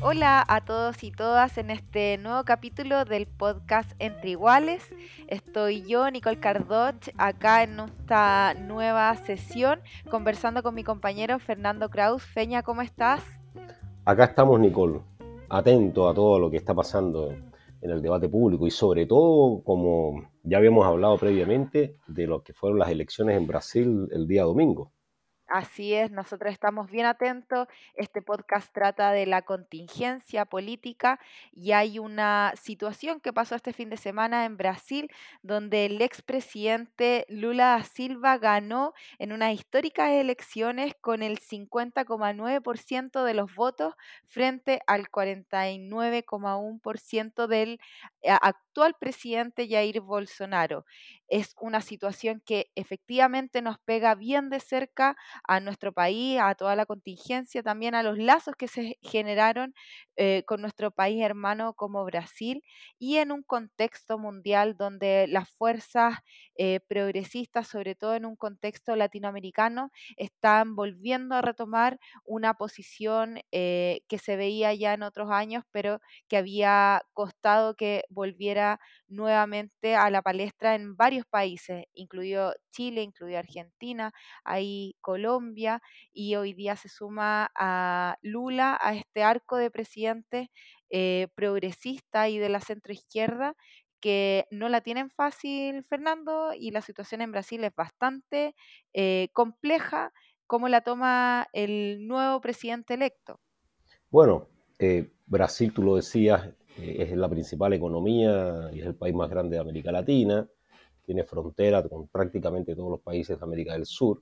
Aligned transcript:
Hola 0.00 0.44
a 0.46 0.64
todos 0.64 1.02
y 1.02 1.10
todas 1.10 1.58
en 1.58 1.70
este 1.70 2.18
nuevo 2.18 2.44
capítulo 2.44 3.04
del 3.04 3.26
podcast 3.26 3.90
Entre 3.98 4.30
Iguales. 4.30 4.94
Estoy 5.26 5.82
yo, 5.82 6.08
Nicole 6.08 6.38
Cardoch, 6.38 7.08
acá 7.16 7.64
en 7.64 7.80
esta 7.80 8.54
nueva 8.54 9.16
sesión 9.16 9.80
conversando 10.08 10.62
con 10.62 10.76
mi 10.76 10.84
compañero 10.84 11.40
Fernando 11.40 11.90
Kraus. 11.90 12.22
Feña, 12.22 12.62
¿cómo 12.62 12.82
estás? 12.82 13.24
Acá 14.04 14.26
estamos, 14.26 14.60
Nicole, 14.60 15.00
atento 15.48 16.08
a 16.08 16.14
todo 16.14 16.38
lo 16.38 16.48
que 16.48 16.58
está 16.58 16.76
pasando 16.76 17.32
en 17.80 17.90
el 17.90 18.00
debate 18.00 18.28
público 18.28 18.68
y 18.68 18.70
sobre 18.70 19.04
todo, 19.04 19.64
como 19.64 20.30
ya 20.44 20.58
habíamos 20.58 20.86
hablado 20.86 21.18
previamente, 21.18 21.96
de 22.06 22.26
lo 22.28 22.44
que 22.44 22.52
fueron 22.52 22.78
las 22.78 22.90
elecciones 22.90 23.36
en 23.36 23.48
Brasil 23.48 24.08
el 24.12 24.28
día 24.28 24.44
domingo. 24.44 24.92
Así 25.48 25.94
es, 25.94 26.10
nosotros 26.10 26.52
estamos 26.52 26.90
bien 26.90 27.06
atentos. 27.06 27.68
Este 27.94 28.20
podcast 28.20 28.70
trata 28.70 29.12
de 29.12 29.24
la 29.24 29.40
contingencia 29.40 30.44
política 30.44 31.18
y 31.52 31.72
hay 31.72 31.98
una 31.98 32.52
situación 32.60 33.20
que 33.20 33.32
pasó 33.32 33.54
este 33.54 33.72
fin 33.72 33.88
de 33.88 33.96
semana 33.96 34.44
en 34.44 34.58
Brasil 34.58 35.10
donde 35.40 35.86
el 35.86 36.02
expresidente 36.02 37.24
Lula 37.30 37.78
da 37.78 37.82
Silva 37.82 38.36
ganó 38.36 38.92
en 39.18 39.32
unas 39.32 39.54
históricas 39.54 40.10
elecciones 40.10 40.94
con 41.00 41.22
el 41.22 41.38
50,9% 41.38 43.24
de 43.24 43.32
los 43.32 43.54
votos 43.54 43.94
frente 44.26 44.82
al 44.86 45.10
49,1% 45.10 47.46
del 47.46 47.80
eh, 48.20 48.36
actual 48.78 48.94
presidente 49.00 49.66
Jair 49.68 50.00
Bolsonaro. 50.00 50.84
Es 51.26 51.54
una 51.60 51.80
situación 51.80 52.40
que 52.46 52.70
efectivamente 52.76 53.60
nos 53.60 53.78
pega 53.80 54.14
bien 54.14 54.50
de 54.50 54.60
cerca 54.60 55.16
a 55.44 55.58
nuestro 55.60 55.92
país, 55.92 56.38
a 56.40 56.54
toda 56.54 56.76
la 56.76 56.86
contingencia, 56.86 57.62
también 57.62 57.94
a 57.96 58.02
los 58.04 58.18
lazos 58.18 58.54
que 58.56 58.68
se 58.68 58.96
generaron 59.02 59.74
eh, 60.16 60.44
con 60.46 60.60
nuestro 60.60 60.90
país 60.92 61.22
hermano 61.22 61.74
como 61.74 62.04
Brasil 62.04 62.62
y 62.98 63.16
en 63.16 63.32
un 63.32 63.42
contexto 63.42 64.16
mundial 64.18 64.76
donde 64.76 65.26
las 65.28 65.50
fuerzas 65.50 66.14
eh, 66.56 66.80
progresistas, 66.88 67.68
sobre 67.68 67.94
todo 67.94 68.14
en 68.14 68.24
un 68.26 68.36
contexto 68.36 68.96
latinoamericano, 68.96 69.90
están 70.16 70.74
volviendo 70.76 71.34
a 71.34 71.42
retomar 71.42 71.98
una 72.24 72.54
posición 72.54 73.40
eh, 73.52 74.00
que 74.08 74.18
se 74.18 74.36
veía 74.36 74.74
ya 74.74 74.94
en 74.94 75.02
otros 75.02 75.30
años, 75.30 75.64
pero 75.72 76.00
que 76.28 76.36
había 76.36 77.02
costado 77.12 77.74
que 77.76 78.04
volviera 78.10 78.67
nuevamente 79.06 79.94
a 79.94 80.10
la 80.10 80.22
palestra 80.22 80.74
en 80.74 80.96
varios 80.96 81.24
países, 81.26 81.84
incluido 81.94 82.54
Chile, 82.70 83.02
incluido 83.02 83.38
Argentina, 83.38 84.12
ahí 84.44 84.96
Colombia, 85.00 85.80
y 86.12 86.34
hoy 86.36 86.52
día 86.52 86.76
se 86.76 86.88
suma 86.88 87.50
a 87.54 88.16
Lula 88.22 88.78
a 88.80 88.94
este 88.94 89.22
arco 89.22 89.56
de 89.56 89.70
presidentes 89.70 90.48
eh, 90.90 91.28
progresista 91.34 92.28
y 92.28 92.38
de 92.38 92.48
la 92.48 92.60
centroizquierda 92.60 93.54
que 94.00 94.46
no 94.50 94.68
la 94.68 94.80
tienen 94.80 95.10
fácil, 95.10 95.84
Fernando, 95.84 96.52
y 96.54 96.70
la 96.70 96.82
situación 96.82 97.20
en 97.20 97.32
Brasil 97.32 97.64
es 97.64 97.74
bastante 97.74 98.54
eh, 98.92 99.28
compleja. 99.32 100.12
¿Cómo 100.46 100.68
la 100.68 100.80
toma 100.80 101.46
el 101.52 102.06
nuevo 102.06 102.40
presidente 102.40 102.94
electo? 102.94 103.40
Bueno, 104.10 104.48
eh, 104.78 105.12
Brasil, 105.26 105.72
tú 105.72 105.82
lo 105.82 105.96
decías, 105.96 106.48
es 106.82 107.16
la 107.16 107.28
principal 107.28 107.72
economía 107.72 108.70
y 108.72 108.80
es 108.80 108.86
el 108.86 108.94
país 108.94 109.14
más 109.14 109.28
grande 109.30 109.56
de 109.56 109.60
América 109.60 109.92
Latina, 109.92 110.48
tiene 111.04 111.24
frontera 111.24 111.82
con 111.88 112.08
prácticamente 112.08 112.76
todos 112.76 112.90
los 112.90 113.00
países 113.00 113.38
de 113.38 113.44
América 113.44 113.72
del 113.72 113.86
Sur. 113.86 114.20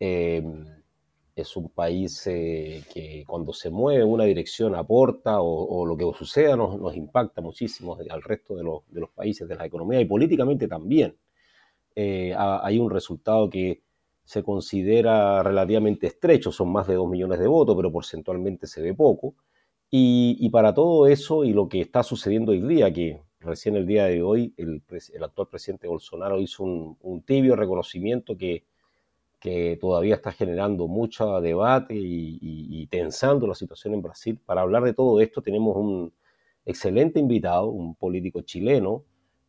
Em, 0.00 0.64
es 1.34 1.56
un 1.56 1.68
país 1.68 2.26
eh, 2.26 2.82
que 2.92 3.24
cuando 3.26 3.52
se 3.52 3.70
mueve 3.70 4.04
una 4.04 4.24
dirección 4.24 4.74
aporta 4.74 5.40
o, 5.40 5.86
lo 5.86 5.96
que 5.96 6.04
suceda 6.16 6.56
nos, 6.56 6.96
impacta 6.96 7.40
muchísimo 7.40 7.96
al 8.10 8.22
resto 8.22 8.56
de, 8.56 8.64
de, 8.88 9.00
los 9.00 9.10
países, 9.10 9.46
de 9.46 9.54
la 9.54 9.66
economía 9.66 10.00
y 10.00 10.04
políticamente 10.04 10.66
también. 10.66 11.16
Eh, 11.94 12.34
hay 12.36 12.78
un 12.78 12.90
resultado 12.90 13.50
que 13.50 13.82
se 14.24 14.42
considera 14.42 15.42
relativamente 15.42 16.06
estrecho, 16.06 16.52
son 16.52 16.70
más 16.70 16.86
de 16.86 16.94
2 16.94 17.08
millones 17.08 17.38
de 17.38 17.46
votos, 17.46 17.74
pero 17.76 17.90
porcentualmente 17.90 18.66
se 18.66 18.82
ve 18.82 18.94
poco. 18.94 19.34
Y, 19.90 20.48
para 20.50 20.74
todo 20.74 21.06
eso 21.06 21.44
y 21.44 21.52
lo 21.52 21.68
que 21.68 21.80
está 21.80 22.02
sucediendo 22.02 22.52
hoy 22.52 22.60
día, 22.60 22.92
que 22.92 23.22
recién 23.40 23.74
el 23.76 23.86
día 23.86 24.04
de 24.04 24.22
hoy 24.22 24.52
el, 24.58 24.82
actual 25.22 25.48
presidente 25.48 25.88
Bolsonaro 25.88 26.40
hizo 26.40 26.62
un, 26.64 27.22
tibio 27.22 27.56
reconocimiento 27.56 28.36
que, 28.36 28.64
que, 29.40 29.78
todavía 29.80 30.16
está 30.16 30.32
generando 30.32 30.88
mucho 30.88 31.40
debate 31.40 31.94
y, 31.96 32.86
tensando 32.90 33.46
la 33.46 33.54
situación 33.54 33.94
en 33.94 34.02
Brasil. 34.02 34.38
Para 34.44 34.60
hablar 34.62 34.82
de 34.84 34.94
todo 34.94 35.20
esto 35.20 35.40
tenemos 35.40 35.76
un 35.76 36.12
excelente 36.66 37.18
invitado, 37.18 37.68
un 37.68 37.94
político 37.94 38.42
chileno, 38.42 39.04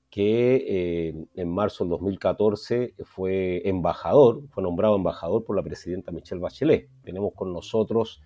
que 0.10 0.56
eh, 0.68 1.28
en 1.36 1.50
marzo 1.50 1.84
del 1.84 1.92
2014 1.92 2.96
fue 3.04 3.62
embajador, 3.68 4.42
fue 4.50 4.64
nombrado 4.64 4.96
embajador 4.96 5.44
por 5.44 5.56
la 5.56 5.64
presidenta 5.64 6.12
Michelle 6.12 6.42
Bachelet. 6.42 6.90
Tenemos 7.04 7.34
con 7.36 7.54
nosotros 7.54 8.22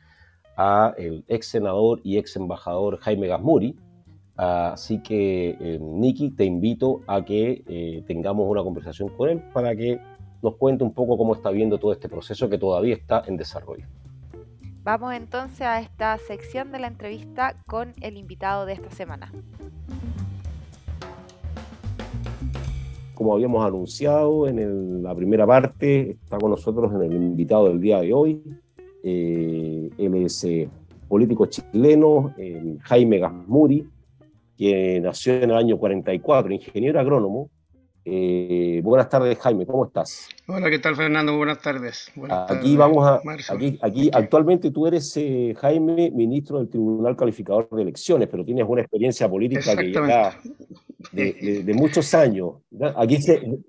a 0.58 0.94
el 0.97 1.24
ex 1.28 1.47
senador 1.47 2.00
y 2.03 2.18
ex 2.18 2.36
embajador 2.36 2.97
Jaime 3.00 3.28
Gasmuri. 3.28 3.75
Así 4.36 5.02
que, 5.03 5.58
eh, 5.59 5.80
Nicky, 5.80 6.31
te 6.31 6.46
invito 6.46 7.02
a 7.08 7.24
que 7.24 7.64
eh, 7.68 8.03
tengamos 8.08 8.50
una 8.50 8.63
conversación 8.63 9.09
con 9.09 9.30
él 9.30 9.44
para 9.53 9.75
que 9.75 10.00
nos 10.42 10.56
cuente 10.56 10.84
un 10.84 10.94
poco 10.94 11.18
cómo 11.18 11.36
está 11.36 11.52
viendo 11.52 11.78
todo 11.78 11.94
este 11.94 12.09
proceso 12.09 12.50
que 12.50 12.58
todavía 12.58 12.96
está 12.96 13.24
en 13.28 13.38
desarrollo. 13.38 13.86
Vamos 14.84 15.13
entonces 15.13 15.62
a 15.62 15.80
esta 15.80 16.18
sección 16.18 16.72
de 16.74 16.80
la 16.80 16.88
entrevista 16.88 17.56
con 17.68 17.94
el 18.02 18.18
invitado 18.18 18.66
de 18.66 18.74
esta 18.74 18.92
semana. 18.92 19.31
Como 23.13 23.34
habíamos 23.34 23.66
anunciado 23.66 24.47
en 24.47 25.02
la 25.02 25.16
primera 25.16 25.47
parte, 25.47 26.12
está 26.12 26.38
con 26.38 26.52
nosotros 26.52 26.92
en 26.94 27.03
el 27.03 27.13
invitado 27.13 27.69
del 27.69 27.80
día 27.80 28.02
de 28.02 28.13
hoy, 28.13 28.44
él 29.03 30.16
es 30.25 30.44
eh, 30.46 30.69
político 31.08 31.46
chileno, 31.47 32.34
eh, 32.38 32.78
Jaime 32.84 33.19
Gasmuri, 33.19 33.88
que 34.58 35.00
nació 35.02 35.34
en 35.34 35.52
el 35.52 35.58
año 35.58 35.78
44, 35.78 36.53
ingeniero 36.53 37.00
agrónomo. 37.00 37.50
buenas 38.06 39.09
tardes, 39.09 39.38
Jaime, 39.40 39.66
¿cómo 39.66 39.86
estás? 39.86 40.30
Hola, 40.47 40.69
¿qué 40.69 40.80
tal, 40.80 40.96
Fernando? 40.96 41.36
Buenas 41.38 41.62
tardes. 41.62 42.12
aquí 42.47 42.78
vamos 42.78 43.06
a. 43.06 43.22
Aquí, 43.50 43.78
aquí, 43.81 44.09
actualmente 44.13 44.72
tú 44.72 44.88
eres, 44.88 45.19
Jaime, 45.58 46.12
ministro 46.12 46.59
del 46.59 46.69
Tribunal 46.69 47.16
Calificador 47.16 47.69
de 47.69 47.81
Elecciones, 47.81 48.30
pero 48.30 48.46
tienes 48.46 48.66
una 48.68 48.81
experiencia 48.81 49.30
política 49.30 49.75
que 49.75 49.92
ya 49.92 50.40
de, 51.12 51.74
muchos 51.75 52.13
años. 52.13 52.56
Aquí, 52.96 53.19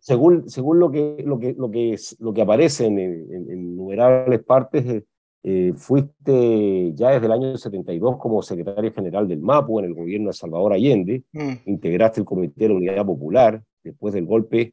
según, 0.00 0.48
según 0.48 0.78
lo, 0.78 0.90
que, 0.90 1.22
lo, 1.24 1.38
que, 1.38 1.54
lo, 1.56 1.70
que 1.70 1.94
es, 1.94 2.16
lo 2.20 2.32
que 2.32 2.42
aparece 2.42 2.86
en, 2.86 2.98
en, 2.98 3.50
en 3.50 3.60
innumerables 3.62 4.42
partes, 4.44 5.04
eh, 5.46 5.74
fuiste 5.76 6.94
ya 6.94 7.10
desde 7.10 7.26
el 7.26 7.32
año 7.32 7.58
72 7.58 8.16
como 8.16 8.40
secretario 8.40 8.90
general 8.94 9.28
del 9.28 9.40
MAPU 9.40 9.78
en 9.78 9.84
el 9.84 9.94
gobierno 9.94 10.28
de 10.28 10.32
Salvador 10.32 10.72
Allende, 10.72 11.22
mm. 11.32 11.52
integraste 11.66 12.20
el 12.20 12.26
Comité 12.26 12.62
de 12.62 12.68
la 12.70 12.74
Unidad 12.76 13.04
Popular, 13.04 13.62
después 13.82 14.14
del 14.14 14.24
golpe 14.24 14.72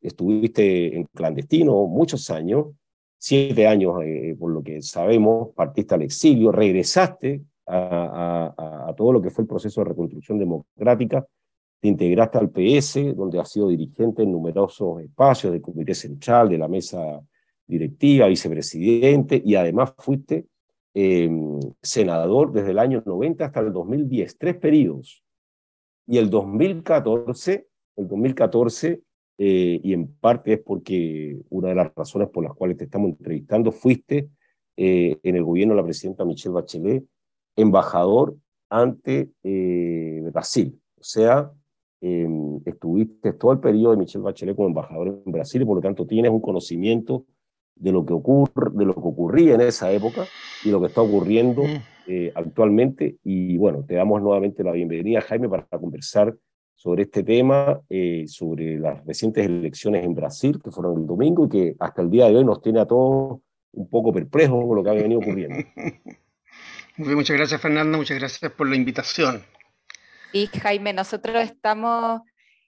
estuviste 0.00 0.96
en 0.96 1.06
clandestino 1.12 1.86
muchos 1.86 2.30
años, 2.30 2.66
siete 3.18 3.66
años 3.66 3.96
eh, 4.04 4.36
por 4.38 4.52
lo 4.52 4.62
que 4.62 4.82
sabemos, 4.82 5.48
partiste 5.56 5.96
al 5.96 6.02
exilio, 6.02 6.52
regresaste 6.52 7.42
a, 7.66 8.54
a, 8.86 8.94
todo 8.94 9.14
lo 9.14 9.20
que 9.20 9.30
fue 9.30 9.42
el 9.42 9.48
proceso 9.48 9.80
de 9.80 9.88
reconstrucción 9.88 10.38
democrática, 10.38 11.26
te 11.80 11.88
integraste 11.88 12.38
al 12.38 12.50
PS, 12.50 13.16
donde 13.16 13.40
has 13.40 13.50
sido 13.50 13.66
dirigente 13.66 14.22
en 14.22 14.30
numerosos 14.30 15.00
espacios 15.00 15.52
del 15.52 15.60
Comité 15.60 15.92
Central, 15.92 16.50
de 16.50 16.58
la 16.58 16.68
Mesa 16.68 17.20
directiva, 17.66 18.26
vicepresidente 18.26 19.40
y 19.44 19.54
además 19.54 19.94
fuiste 19.98 20.46
em, 20.94 21.58
senador 21.82 22.52
desde 22.52 22.70
el 22.70 22.78
año 22.78 23.02
90 23.04 23.44
hasta 23.44 23.60
el 23.60 23.72
2010, 23.72 24.38
tres 24.38 24.56
periodos. 24.56 25.24
Y 26.06 26.18
el 26.18 26.30
2014, 26.30 27.66
el 27.96 28.08
2014, 28.08 29.02
eh, 29.38 29.80
y 29.82 29.92
en 29.92 30.14
parte 30.14 30.54
es 30.54 30.60
porque 30.60 31.40
una 31.48 31.68
de 31.68 31.74
las 31.74 31.92
razones 31.94 32.28
por 32.28 32.44
las 32.44 32.54
cuales 32.54 32.76
te 32.76 32.84
estamos 32.84 33.10
entrevistando, 33.10 33.72
fuiste 33.72 34.28
eh, 34.76 35.18
en 35.22 35.36
el 35.36 35.44
gobierno 35.44 35.74
de 35.74 35.80
la 35.80 35.84
presidenta 35.84 36.24
Michelle 36.24 36.54
Bachelet 36.54 37.04
embajador 37.56 38.36
ante 38.68 39.30
eh, 39.42 40.20
Brasil. 40.32 40.80
O 40.98 41.02
sea, 41.02 41.52
em, 42.00 42.60
estuviste 42.64 43.32
todo 43.34 43.52
el 43.52 43.60
periodo 43.60 43.92
de 43.92 43.98
Michelle 43.98 44.24
Bachelet 44.24 44.56
como 44.56 44.68
embajador 44.68 45.22
en 45.24 45.32
Brasil 45.32 45.62
y 45.62 45.64
por 45.64 45.76
lo 45.76 45.82
tanto 45.82 46.06
tienes 46.06 46.30
un 46.30 46.40
conocimiento 46.40 47.24
de 47.76 47.92
lo 47.92 48.04
que 48.04 48.12
ocurre, 48.12 48.70
de 48.72 48.84
lo 48.84 48.94
que 48.94 49.00
ocurría 49.00 49.54
en 49.54 49.60
esa 49.60 49.90
época 49.92 50.26
y 50.64 50.70
lo 50.70 50.80
que 50.80 50.86
está 50.86 51.00
ocurriendo 51.00 51.62
eh, 52.06 52.32
actualmente. 52.34 53.16
Y 53.24 53.56
bueno, 53.56 53.84
te 53.86 53.94
damos 53.94 54.22
nuevamente 54.22 54.62
la 54.62 54.72
bienvenida, 54.72 55.20
Jaime, 55.22 55.48
para 55.48 55.66
conversar 55.66 56.34
sobre 56.74 57.04
este 57.04 57.22
tema, 57.22 57.80
eh, 57.88 58.24
sobre 58.26 58.78
las 58.78 59.04
recientes 59.06 59.46
elecciones 59.46 60.04
en 60.04 60.14
Brasil, 60.14 60.60
que 60.62 60.70
fueron 60.70 61.00
el 61.00 61.06
domingo 61.06 61.46
y 61.46 61.48
que 61.48 61.76
hasta 61.78 62.02
el 62.02 62.10
día 62.10 62.28
de 62.28 62.36
hoy 62.36 62.44
nos 62.44 62.60
tiene 62.60 62.80
a 62.80 62.86
todos 62.86 63.40
un 63.72 63.88
poco 63.88 64.12
perplejos 64.12 64.64
con 64.66 64.76
lo 64.76 64.84
que 64.84 64.90
ha 64.90 64.94
venido 64.94 65.20
ocurriendo. 65.20 65.56
muchas 66.96 67.36
gracias, 67.36 67.60
Fernando, 67.60 67.98
muchas 67.98 68.18
gracias 68.18 68.52
por 68.52 68.68
la 68.68 68.76
invitación. 68.76 69.42
Y 70.32 70.46
Jaime, 70.48 70.92
nosotros 70.92 71.36
estamos 71.44 72.20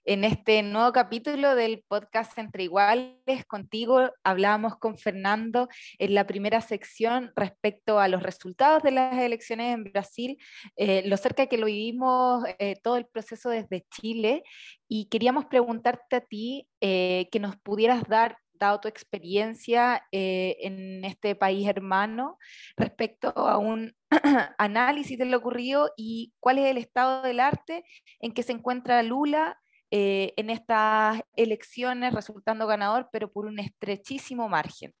en 0.07 0.23
este 0.23 0.63
nuevo 0.63 0.93
capítulo 0.93 1.53
del 1.53 1.83
podcast 1.85 2.37
Entre 2.37 2.63
Iguales. 2.63 3.45
Contigo 3.45 4.09
hablábamos 4.23 4.77
con 4.77 4.97
Fernando 4.97 5.67
en 5.99 6.15
la 6.15 6.25
primera 6.25 6.61
sección 6.61 7.33
respecto 7.35 7.99
a 7.99 8.07
los 8.07 8.23
resultados 8.23 8.81
de 8.83 8.91
las 8.91 9.17
elecciones 9.17 9.73
en 9.73 9.83
Brasil, 9.83 10.37
eh, 10.77 11.03
lo 11.05 11.17
cerca 11.17 11.47
que 11.47 11.57
lo 11.57 11.65
vivimos 11.65 12.45
eh, 12.57 12.77
todo 12.81 12.95
el 12.95 13.05
proceso 13.05 13.49
desde 13.49 13.85
Chile. 13.91 14.43
Y 14.87 15.09
queríamos 15.09 15.45
preguntarte 15.45 16.15
a 16.15 16.21
ti 16.21 16.69
eh, 16.79 17.27
que 17.29 17.41
nos 17.41 17.57
pudieras 17.57 18.07
dar 18.07 18.37
dado 18.53 18.79
tu 18.79 18.87
experiencia 18.87 20.03
en 20.11 21.05
este 21.05 21.35
país 21.35 21.67
hermano 21.67 22.39
respecto 22.75 23.27
a 23.37 23.59
un 23.59 23.93
análisis 24.57 25.15
de 25.15 25.25
lo 25.25 25.37
ocurrido 25.37 25.91
y 25.95 26.33
cuál 26.39 26.57
es 26.57 26.65
el 26.65 26.77
estado 26.77 27.21
del 27.21 27.39
arte 27.39 27.83
en 28.19 28.31
que 28.31 28.41
se 28.41 28.53
encuentra 28.53 29.03
Lula 29.03 29.59
eh, 29.91 30.33
en 30.37 30.49
estas 30.49 31.21
elecciones 31.35 32.13
resultando 32.13 32.67
ganador, 32.67 33.09
pero 33.11 33.31
por 33.31 33.45
un 33.45 33.59
estrechísimo 33.59 34.49
margen. 34.49 34.93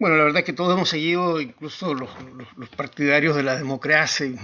Bueno, 0.00 0.16
la 0.16 0.24
verdad 0.24 0.38
es 0.38 0.46
que 0.46 0.54
todos 0.54 0.74
hemos 0.74 0.88
seguido, 0.88 1.42
incluso 1.42 1.92
los, 1.92 2.08
partidarios 2.74 3.36
de 3.36 3.42
la 3.42 3.56
democracia, 3.56 4.24
y 4.24 4.34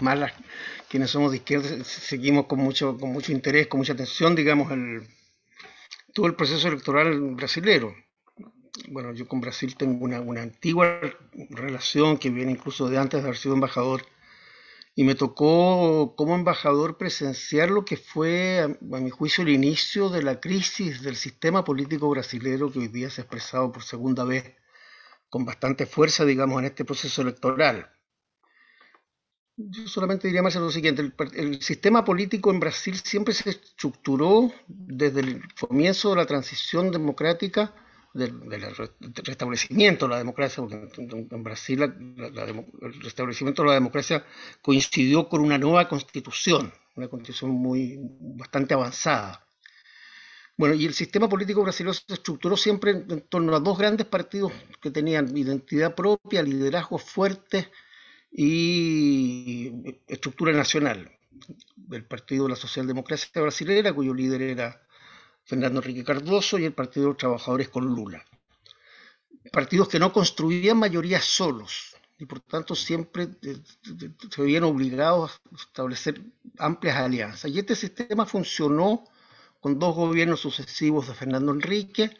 más 0.00 0.32
quienes 0.88 1.10
somos 1.10 1.30
de 1.30 1.36
izquierda, 1.36 1.84
seguimos 1.84 2.46
con 2.46 2.58
mucho, 2.58 2.98
con 2.98 3.12
mucho 3.12 3.30
interés, 3.30 3.68
con 3.68 3.78
mucha 3.78 3.92
atención, 3.92 4.34
digamos, 4.34 4.72
el, 4.72 5.06
todo 6.12 6.26
el 6.26 6.34
proceso 6.34 6.66
electoral 6.66 7.20
brasilero. 7.36 7.94
Bueno, 8.88 9.12
yo 9.12 9.28
con 9.28 9.40
Brasil 9.40 9.76
tengo 9.76 10.04
una, 10.04 10.20
una 10.20 10.42
antigua 10.42 11.00
relación 11.50 12.18
que 12.18 12.30
viene 12.30 12.50
incluso 12.52 12.88
de 12.88 12.98
antes 12.98 13.22
de 13.22 13.28
haber 13.28 13.38
sido 13.38 13.54
embajador 13.54 14.02
y 14.98 15.04
me 15.04 15.14
tocó 15.14 16.16
como 16.16 16.34
embajador 16.34 16.96
presenciar 16.96 17.70
lo 17.70 17.84
que 17.84 17.98
fue, 17.98 18.60
a, 18.60 18.68
mi 18.98 19.10
juicio, 19.10 19.44
el 19.44 19.50
inicio 19.50 20.08
de 20.08 20.22
la 20.22 20.40
crisis 20.40 21.02
del 21.02 21.16
sistema 21.16 21.62
político 21.64 22.08
brasileño 22.08 22.72
que 22.72 22.78
hoy 22.78 22.88
día 22.88 23.10
se 23.10 23.20
ha 23.20 23.24
expresado 23.24 23.70
por 23.70 23.82
segunda 23.82 24.24
vez 24.24 24.56
con 25.28 25.44
bastante 25.44 25.84
fuerza, 25.84 26.24
digamos, 26.24 26.58
en 26.60 26.64
este 26.64 26.86
proceso 26.86 27.20
electoral. 27.20 27.90
Yo 29.58 29.86
solamente 29.86 30.28
diría 30.28 30.42
más 30.42 30.54
lo 30.56 30.70
siguiente, 30.70 31.02
el, 31.02 31.14
el, 31.34 31.62
sistema 31.62 32.02
político 32.02 32.50
en 32.50 32.60
Brasil 32.60 32.96
siempre 32.96 33.34
se 33.34 33.50
estructuró 33.50 34.50
desde 34.66 35.20
el 35.20 35.42
comienzo 35.60 36.10
de 36.10 36.16
la 36.16 36.26
transición 36.26 36.90
democrática 36.90 37.74
del, 38.16 38.40
restablecimiento 39.24 40.06
de 40.06 40.10
la 40.10 40.18
democracia, 40.18 40.62
porque 40.62 40.90
en, 40.98 41.42
Brasil 41.42 41.82
el 41.82 43.02
restablecimiento 43.02 43.62
de 43.62 43.68
la 43.68 43.74
democracia 43.74 44.24
coincidió 44.62 45.28
con 45.28 45.42
una 45.42 45.58
nueva 45.58 45.88
constitución, 45.88 46.72
una 46.94 47.08
constitución 47.08 47.50
muy 47.50 47.98
bastante 48.00 48.74
avanzada. 48.74 49.46
Bueno, 50.56 50.74
y 50.74 50.86
el 50.86 50.94
sistema 50.94 51.28
político 51.28 51.62
brasileño 51.62 51.92
se 51.92 52.14
estructuró 52.14 52.56
siempre 52.56 52.92
en, 52.92 53.20
torno 53.28 53.54
a 53.54 53.60
dos 53.60 53.76
grandes 53.76 54.06
partidos 54.06 54.52
que 54.80 54.90
tenían 54.90 55.36
identidad 55.36 55.94
propia, 55.94 56.42
liderazgo 56.42 56.96
fuerte 56.96 57.70
y 58.32 59.70
estructura 60.06 60.52
nacional. 60.52 61.12
El 61.92 62.06
Partido 62.06 62.44
de 62.44 62.50
la 62.50 62.56
Socialdemocracia 62.56 63.42
Brasileña, 63.42 63.92
cuyo 63.92 64.14
líder 64.14 64.40
era 64.40 64.85
Fernando 65.46 65.78
Enrique 65.78 66.04
Cardoso 66.04 66.58
y 66.58 66.64
el 66.64 66.74
Partido 66.74 67.04
de 67.04 67.10
los 67.10 67.18
Trabajadores 67.18 67.68
con 67.68 67.86
Lula. 67.86 68.24
Partidos 69.52 69.88
que 69.88 70.00
no 70.00 70.12
construían 70.12 70.76
mayorías 70.76 71.24
solos 71.24 71.96
y 72.18 72.26
por 72.26 72.40
tanto 72.40 72.74
siempre 72.74 73.28
se 74.30 74.42
veían 74.42 74.64
obligados 74.64 75.40
a 75.52 75.56
establecer 75.56 76.20
amplias 76.58 76.96
alianzas. 76.96 77.50
Y 77.50 77.58
este 77.60 77.76
sistema 77.76 78.26
funcionó 78.26 79.04
con 79.60 79.78
dos 79.78 79.94
gobiernos 79.94 80.40
sucesivos 80.40 81.06
de 81.06 81.14
Fernando 81.14 81.52
Enrique, 81.52 82.10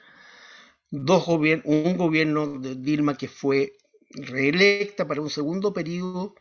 un 0.92 1.96
gobierno 1.96 2.58
de 2.58 2.76
Dilma 2.76 3.16
que 3.16 3.28
fue 3.28 3.76
reelecta 4.10 5.06
para 5.06 5.20
un 5.20 5.30
segundo 5.30 5.72
periodo 5.72 6.36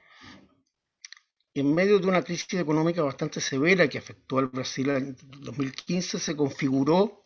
en 1.55 1.73
medio 1.73 1.99
de 1.99 2.07
una 2.07 2.21
crisis 2.21 2.59
económica 2.59 3.01
bastante 3.01 3.39
severa 3.39 3.87
que 3.87 3.97
afectó 3.97 4.39
al 4.39 4.47
Brasil 4.47 4.89
en 4.89 5.17
2015, 5.39 6.19
se 6.19 6.35
configuró 6.35 7.25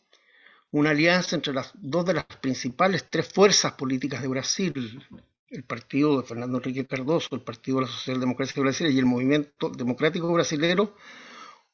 una 0.71 0.91
alianza 0.91 1.35
entre 1.35 1.51
las 1.51 1.71
dos 1.73 2.05
de 2.05 2.13
las 2.13 2.25
principales 2.25 3.07
tres 3.09 3.27
fuerzas 3.27 3.73
políticas 3.73 4.21
de 4.21 4.27
Brasil, 4.27 5.03
el 5.49 5.63
partido 5.63 6.21
de 6.21 6.27
Fernando 6.27 6.57
Enrique 6.57 6.85
Cardoso, 6.85 7.35
el 7.35 7.41
Partido 7.41 7.77
de 7.79 7.87
la 7.87 7.91
Socialdemocracia 7.91 8.61
Brasileña 8.61 8.95
y 8.95 8.99
el 8.99 9.07
Movimiento 9.07 9.69
Democrático 9.69 10.31
Brasilero, 10.31 10.95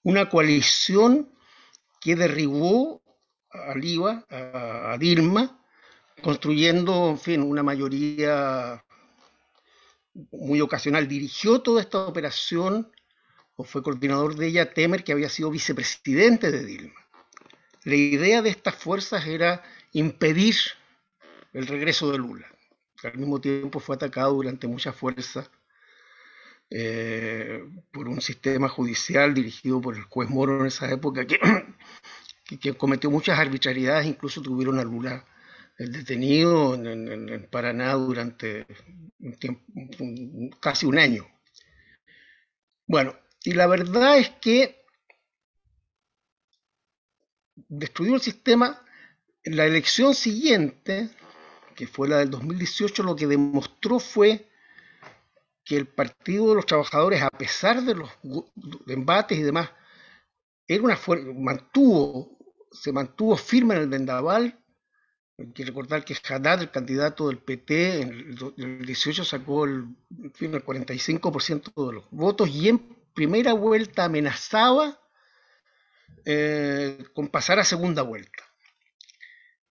una 0.03 0.29
coalición 0.29 1.29
que 1.99 2.15
derribó 2.15 3.01
a 3.49 3.75
Liva, 3.75 4.25
a 4.29 4.95
Dilma, 4.97 5.61
construyendo, 6.21 7.09
en 7.09 7.19
fin, 7.19 7.41
una 7.41 7.63
mayoría 7.63 8.85
muy 10.31 10.61
ocasional, 10.61 11.07
dirigió 11.07 11.61
toda 11.61 11.81
esta 11.81 11.99
operación 11.99 12.91
o 13.55 13.63
fue 13.63 13.83
coordinador 13.83 14.35
de 14.35 14.47
ella 14.47 14.73
Temer, 14.73 15.03
que 15.03 15.11
había 15.11 15.29
sido 15.29 15.49
vicepresidente 15.49 16.51
de 16.51 16.65
Dilma. 16.65 17.05
La 17.83 17.95
idea 17.95 18.41
de 18.41 18.49
estas 18.49 18.75
fuerzas 18.75 19.25
era 19.27 19.63
impedir 19.93 20.55
el 21.53 21.67
regreso 21.67 22.11
de 22.11 22.17
Lula, 22.17 22.47
al 23.03 23.17
mismo 23.17 23.39
tiempo 23.39 23.79
fue 23.79 23.95
atacado 23.95 24.33
durante 24.33 24.67
mucha 24.67 24.91
fuerza 24.91 25.49
eh, 26.69 27.63
por 27.91 28.07
un 28.07 28.21
sistema 28.21 28.67
judicial 28.67 29.33
dirigido 29.33 29.79
por 29.79 29.95
el 29.95 30.03
juez 30.03 30.29
Moro 30.29 30.59
en 30.61 30.65
esa 30.65 30.89
época, 30.91 31.25
que, 31.25 31.39
que 32.59 32.73
cometió 32.73 33.11
muchas 33.11 33.37
arbitrariedades, 33.39 34.07
incluso 34.07 34.41
tuvieron 34.41 34.79
a 34.79 34.83
Lula 34.83 35.25
el 35.77 35.91
detenido 35.91 36.75
en, 36.75 37.47
Paraná 37.49 37.93
durante 37.93 38.65
casi 40.59 40.85
un 40.85 40.97
año. 40.97 41.27
Bueno, 42.87 43.15
y 43.43 43.53
la 43.53 43.67
verdad 43.67 44.17
es 44.17 44.29
que 44.41 44.85
destruyó 47.55 48.15
el 48.15 48.21
sistema. 48.21 48.81
La 49.43 49.65
elección 49.65 50.15
siguiente, 50.15 51.09
que 51.75 51.87
fue 51.87 52.07
la 52.07 52.17
del 52.17 52.31
2018, 52.31 53.03
lo 53.03 53.15
que 53.15 53.27
demostró 53.27 53.99
fue 53.99 54.49
que 55.63 55.77
el 55.77 55.87
Partido 55.87 56.49
de 56.49 56.55
los 56.55 56.65
Trabajadores, 56.65 57.21
a 57.21 57.29
pesar 57.29 57.83
de 57.83 57.95
los 57.95 58.09
embates 58.87 59.37
y 59.37 59.43
demás, 59.43 59.69
era 60.67 60.83
una 60.83 60.99
mantuvo, 61.35 62.37
se 62.71 62.91
mantuvo 62.91 63.35
firme 63.35 63.75
en 63.75 63.81
el 63.81 63.89
vendaval 63.89 64.64
hay 65.37 65.51
que 65.51 65.65
recordar 65.65 66.05
que 66.05 66.15
Haddad, 66.15 66.61
el 66.61 66.71
candidato 66.71 67.27
del 67.27 67.39
PT, 67.39 68.01
en 68.01 68.37
el 68.57 68.85
18 68.85 69.25
sacó 69.25 69.65
el, 69.65 69.85
el 70.21 70.65
45% 70.65 71.87
de 71.87 71.93
los 71.93 72.05
votos 72.11 72.49
y 72.49 72.69
en 72.69 72.79
primera 73.13 73.53
vuelta 73.53 74.05
amenazaba 74.05 74.99
eh, 76.25 77.05
con 77.13 77.27
pasar 77.27 77.59
a 77.59 77.65
segunda 77.65 78.01
vuelta. 78.01 78.43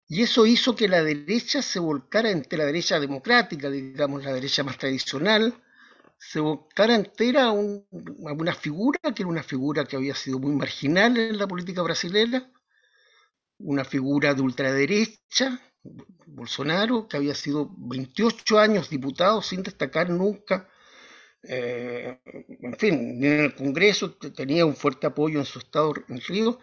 Y 0.07 0.23
eso 0.23 0.45
hizo 0.45 0.77
que 0.77 0.87
la 0.87 1.03
derecha 1.03 1.63
se 1.63 1.79
volcara 1.79 2.31
entre 2.31 2.59
la 2.59 2.67
derecha 2.67 3.01
democrática, 3.01 3.71
digamos 3.71 4.23
la 4.23 4.35
derecha 4.35 4.63
más 4.63 4.77
tradicional, 4.77 5.55
se 6.19 6.41
volcara 6.41 6.95
entera 6.95 7.45
a 7.45 7.53
una 7.53 8.55
figura 8.55 8.99
que 9.15 9.23
era 9.23 9.29
una 9.29 9.43
figura 9.43 9.85
que 9.85 9.97
había 9.97 10.15
sido 10.15 10.39
muy 10.39 10.53
marginal 10.53 11.17
en 11.17 11.39
la 11.39 11.47
política 11.47 11.83
brasileña, 11.83 12.51
una 13.59 13.85
figura 13.85 14.35
de 14.35 14.43
ultraderecha, 14.43 15.61
Bolsonaro, 16.27 17.07
que 17.09 17.17
había 17.17 17.35
sido 17.35 17.71
28 17.77 18.59
años 18.59 18.91
diputado 18.91 19.43
sin 19.43 19.63
destacar 19.63 20.11
nunca, 20.11 20.69
eh, 21.43 22.21
en 22.25 22.77
fin, 22.79 23.19
ni 23.21 23.27
en 23.27 23.41
el 23.41 23.55
Congreso 23.55 24.15
tenía 24.15 24.65
un 24.65 24.75
fuerte 24.75 25.07
apoyo 25.07 25.39
en 25.39 25.45
su 25.45 25.59
estado 25.59 25.93
en 26.09 26.21
Río, 26.21 26.59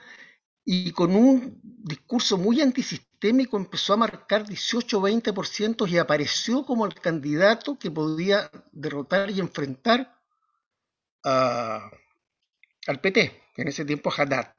y 0.65 0.91
con 0.91 1.15
un 1.15 1.59
discurso 1.63 2.37
muy 2.37 2.61
antisistema 2.61 3.11
sistémico 3.21 3.55
empezó 3.57 3.93
a 3.93 3.97
marcar 3.97 4.45
18-20% 4.45 5.87
y 5.87 5.99
apareció 5.99 6.65
como 6.65 6.87
el 6.87 6.95
candidato 6.95 7.77
que 7.77 7.91
podía 7.91 8.49
derrotar 8.71 9.29
y 9.29 9.39
enfrentar 9.39 10.17
al 11.23 11.91
PT, 12.99 13.43
en 13.57 13.67
ese 13.67 13.85
tiempo 13.85 14.09
a 14.09 14.23
Haddad. 14.23 14.55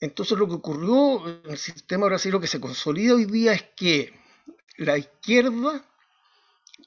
Entonces 0.00 0.36
lo 0.38 0.46
que 0.46 0.54
ocurrió 0.54 1.28
en 1.28 1.50
el 1.50 1.58
sistema 1.58 2.06
brasileño 2.06 2.40
que 2.40 2.46
se 2.46 2.60
consolida 2.60 3.14
hoy 3.14 3.26
día 3.26 3.52
es 3.52 3.62
que 3.76 4.12
la 4.76 4.98
izquierda 4.98 5.84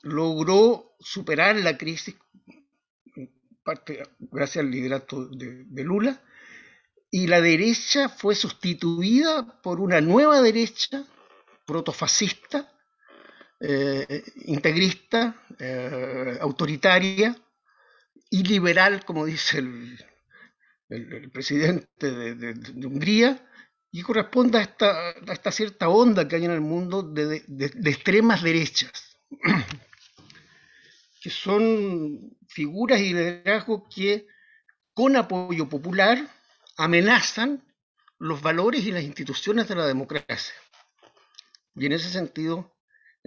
logró 0.01 0.95
superar 0.99 1.55
la 1.57 1.77
crisis, 1.77 2.15
gracias 4.19 4.63
al 4.63 4.71
liderato 4.71 5.25
de, 5.27 5.83
Lula, 5.83 6.21
y 7.09 7.27
la 7.27 7.41
derecha 7.41 8.09
fue 8.09 8.35
sustituida 8.35 9.61
por 9.61 9.79
una 9.79 10.01
nueva 10.01 10.41
derecha 10.41 11.05
protofascista, 11.65 12.71
eh, 13.59 14.23
integrista, 14.45 15.43
eh, 15.59 16.37
autoritaria 16.41 17.35
y 18.29 18.43
liberal, 18.43 19.03
como 19.05 19.25
dice 19.25 19.59
el, 19.59 19.97
presidente 21.31 22.11
de, 22.11 22.87
Hungría, 22.87 23.45
y 23.91 24.01
corresponde 24.01 24.59
a 24.59 24.61
esta, 24.61 25.11
esta, 25.11 25.51
cierta 25.51 25.89
onda 25.89 26.27
que 26.27 26.35
hay 26.35 26.45
en 26.45 26.51
el 26.51 26.61
mundo 26.61 27.03
de, 27.03 27.43
extremas 27.85 28.41
derechas, 28.41 29.17
que 31.21 31.29
son 31.29 32.37
figuras 32.47 32.99
y 32.99 33.13
liderazgos 33.13 33.83
que 33.93 34.27
con 34.93 35.15
apoyo 35.15 35.67
popular 35.67 36.29
amenazan 36.77 37.63
los 38.19 38.41
valores 38.41 38.83
y 38.85 38.91
las 38.91 39.03
instituciones 39.03 39.67
de 39.67 39.75
la 39.75 39.85
democracia. 39.85 40.55
Y 41.75 41.85
en 41.85 41.91
ese 41.91 42.09
sentido, 42.09 42.75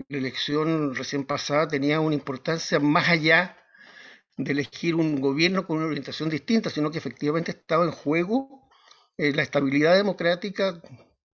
la 0.09 0.19
elección 0.19 0.95
recién 0.95 1.25
pasada 1.25 1.69
tenía 1.69 2.00
una 2.00 2.14
importancia 2.14 2.81
más 2.81 3.09
allá 3.09 3.60
de 4.44 4.52
elegir 4.52 4.94
un 4.94 5.20
gobierno 5.20 5.66
con 5.66 5.78
una 5.78 5.87
orientación 5.87 6.28
distinta, 6.30 6.70
sino 6.70 6.90
que 6.90 6.99
efectivamente 6.99 7.52
estaba 7.52 7.85
en 7.85 7.90
juego 7.90 8.68
eh, 9.16 9.32
la 9.32 9.42
estabilidad 9.42 9.94
democrática 9.97 10.80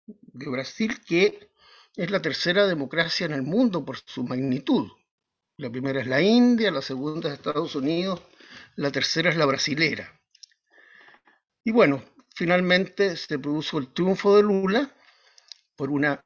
de 0.06 0.50
Brasil, 0.50 1.00
que 1.06 1.52
es 1.96 2.12
la 2.12 2.22
tercera 2.22 2.68
democracia 2.68 3.26
en 3.26 3.34
el 3.34 3.42
mundo 3.42 3.84
por 3.84 3.98
su 3.98 4.24
magnitud. 4.24 4.90
La 5.58 5.70
primera 5.70 6.02
es 6.02 6.08
la 6.08 6.22
India, 6.22 6.72
la 6.72 6.82
segunda 6.82 7.30
es 7.30 7.36
Estados 7.36 7.76
Unidos, 7.76 8.22
la 8.76 8.92
tercera 8.92 9.30
es 9.30 9.36
la 9.36 9.46
brasilera. 9.46 10.20
Y 11.64 11.72
bueno, 11.72 12.04
finalmente 12.36 13.16
se 13.18 13.38
produjo 13.38 13.78
el 13.78 13.94
triunfo 13.94 14.36
de 14.36 14.44
Lula 14.44 14.92
por 15.76 15.92
una, 15.92 16.24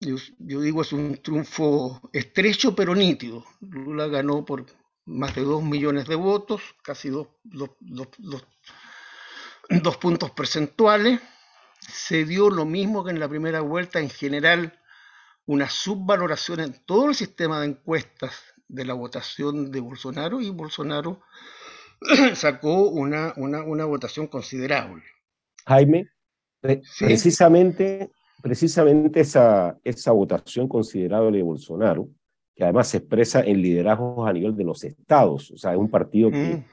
yo, 0.00 0.16
digo 0.38 0.82
es 0.82 0.92
un 0.92 1.20
triunfo 1.22 2.00
estrecho 2.12 2.74
pero 2.74 2.94
nítido. 2.94 3.44
Lula 3.60 4.06
ganó 4.06 4.44
por 4.44 4.66
más 5.08 5.34
de 5.34 5.42
dos 5.42 5.62
millones 5.62 6.06
de 6.06 6.14
votos, 6.14 6.62
casi 6.82 7.08
dos, 7.08 7.28
dos, 7.42 7.70
dos 7.80 8.44
dos 9.68 9.96
puntos 9.96 10.30
percentuales. 10.30 11.20
Se 11.80 12.24
dio 12.24 12.50
lo 12.50 12.64
mismo 12.64 13.04
que 13.04 13.10
en 13.10 13.20
la 13.20 13.28
primera 13.28 13.60
vuelta, 13.60 14.00
en 14.00 14.10
general, 14.10 14.78
una 15.46 15.68
subvaloración 15.68 16.60
en 16.60 16.84
todo 16.84 17.08
el 17.08 17.14
sistema 17.14 17.60
de 17.60 17.68
encuestas 17.68 18.34
de 18.66 18.84
la 18.84 18.94
votación 18.94 19.70
de 19.70 19.80
Bolsonaro 19.80 20.40
y 20.40 20.50
Bolsonaro 20.50 21.20
sacó 22.34 22.88
una, 22.88 23.32
una, 23.36 23.84
votación 23.84 24.26
considerable. 24.26 25.02
Jaime, 25.66 26.08
precisamente, 26.60 28.10
precisamente 28.42 29.20
esa, 29.20 29.78
esa 29.84 30.12
votación 30.12 30.68
considerable 30.68 31.38
de 31.38 31.44
Bolsonaro, 31.44 32.08
que 32.58 32.64
además 32.64 32.88
se 32.88 32.98
expresa 32.98 33.40
en 33.40 33.62
liderazgos 33.62 34.28
a 34.28 34.32
nivel 34.34 34.54
de 34.54 34.64
los 34.64 34.84
estados, 34.84 35.50
o 35.52 35.56
sea, 35.56 35.72
es 35.72 35.78
un 35.78 35.88
partido 35.88 36.30
que 36.30 36.56
mm 36.56 36.64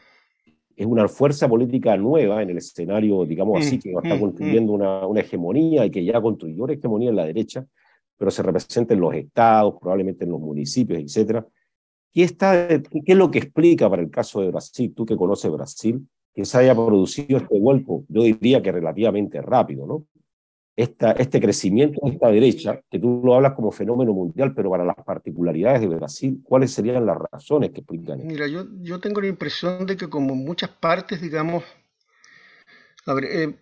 es 0.75 0.86
una 0.86 1.08
fuerza 1.08 1.48
política 1.48 1.96
nueva 1.96 2.42
en 2.42 2.50
el 2.50 2.58
escenario, 2.58 3.25
digamos 3.25 3.65
así, 3.65 3.77
mm, 3.77 3.80
que 3.80 3.92
está 3.92 4.15
mm, 4.15 4.20
construyendo 4.20 4.72
mm. 4.74 4.75
una, 4.75 5.08
una, 5.08 5.22
hegemonía 5.22 5.86
y 5.86 5.92
que 5.92 6.04
ya 6.04 6.22
construyó 6.22 6.63
una 6.65 6.74
hegemonía 6.74 7.10
en 7.10 7.15
la 7.15 7.25
derecha, 7.25 7.65
pero 8.18 8.30
se 8.30 8.44
representa 8.44 8.94
en 8.94 9.00
los 9.00 9.13
estados, 9.13 9.75
probablemente 9.80 10.25
en 10.25 10.32
los 10.32 10.39
municipios, 10.39 11.00
etc. 11.00 11.44
¿Qué, 12.12 12.24
está, 12.24 12.68
¿Qué 12.68 13.04
es 13.06 13.18
lo 13.18 13.32
que 13.32 13.39
explica 13.39 13.89
para 13.89 14.01
el 14.01 14.10
caso 14.10 14.42
de 14.42 14.50
Brasil, 14.50 14.94
tú 14.94 15.06
que 15.06 15.15
conoces 15.15 15.51
Brasil, 15.51 16.06
que 16.34 16.44
se 16.44 16.58
haya 16.58 16.75
producido 16.75 17.38
este 17.38 17.60
vuelco, 17.60 18.04
yo 18.10 18.24
diría 18.24 18.62
que 18.62 18.72
relativamente 18.72 19.42
rápido, 19.42 19.88
¿no? 19.88 20.06
Esta, 20.75 21.12
este 21.13 21.39
crecimiento 21.39 22.00
de 22.03 22.12
esta 22.12 22.29
derecha, 22.29 22.82
que 22.89 23.00
tú 23.00 23.22
lo 23.24 23.36
hablas 23.36 23.53
como 23.53 23.72
fenómeno 23.72 24.13
mundial, 24.13 24.53
pero 24.53 24.70
para 24.70 24.84
las 24.84 24.98
particularidades 24.98 25.82
de 25.82 25.88
Brasil, 25.88 26.41
¿cuáles 26.44 26.72
serían 26.72 27.05
las 27.05 27.17
razones 27.32 27.72
que 27.72 27.79
explican 27.79 28.20
esto? 28.20 28.27
Mira, 28.27 28.48
yo, 28.48 29.00
tengo 29.00 29.22
la 29.22 29.27
impresión 29.27 29.86
de 29.86 29.96
que 29.96 30.10
como 30.10 30.34
en 30.34 30.44
muchas 30.44 30.70
partes, 30.70 31.22
digamos, 31.22 31.63
a 33.05 33.13
ver, 33.13 33.25
eh, 33.25 33.55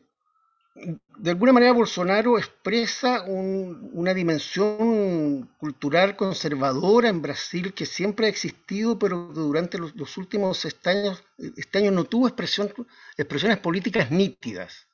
de 1.20 1.30
alguna 1.30 1.54
manera 1.54 1.72
Bolsonaro 1.72 2.40
expresa 2.40 3.24
una 3.28 4.14
dimensión 4.16 5.52
cultural 5.60 6.16
conservadora 6.16 7.10
en 7.10 7.22
Brasil 7.22 7.74
que 7.74 7.86
siempre 7.86 8.26
ha 8.26 8.30
existido, 8.30 8.98
pero 8.98 9.32
que 9.32 9.40
durante 9.40 9.78
los, 9.78 10.18
últimos 10.18 10.66
este 10.66 10.90
años, 10.90 11.24
este 11.38 11.78
año 11.78 11.92
no 11.92 12.06
tuvo 12.06 12.28
expresiones 12.28 13.60
políticas 13.60 14.10
nítidas. 14.10 14.88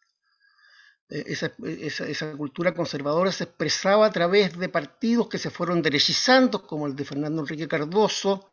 Eh, 1.09 1.23
esa, 1.27 1.51
esa, 1.65 2.31
cultura 2.37 2.73
conservadora 2.73 3.31
se 3.31 3.45
expresaba 3.45 4.05
a 4.05 4.11
través 4.11 4.57
de 4.57 4.69
partidos 4.69 5.27
que 5.27 5.39
se 5.39 5.49
fueron 5.49 5.81
derechizando, 5.81 6.65
como 6.65 6.87
el 6.87 6.95
de 6.95 7.05
Fernando 7.05 7.41
Enrique 7.41 7.67
Cardoso, 7.67 8.51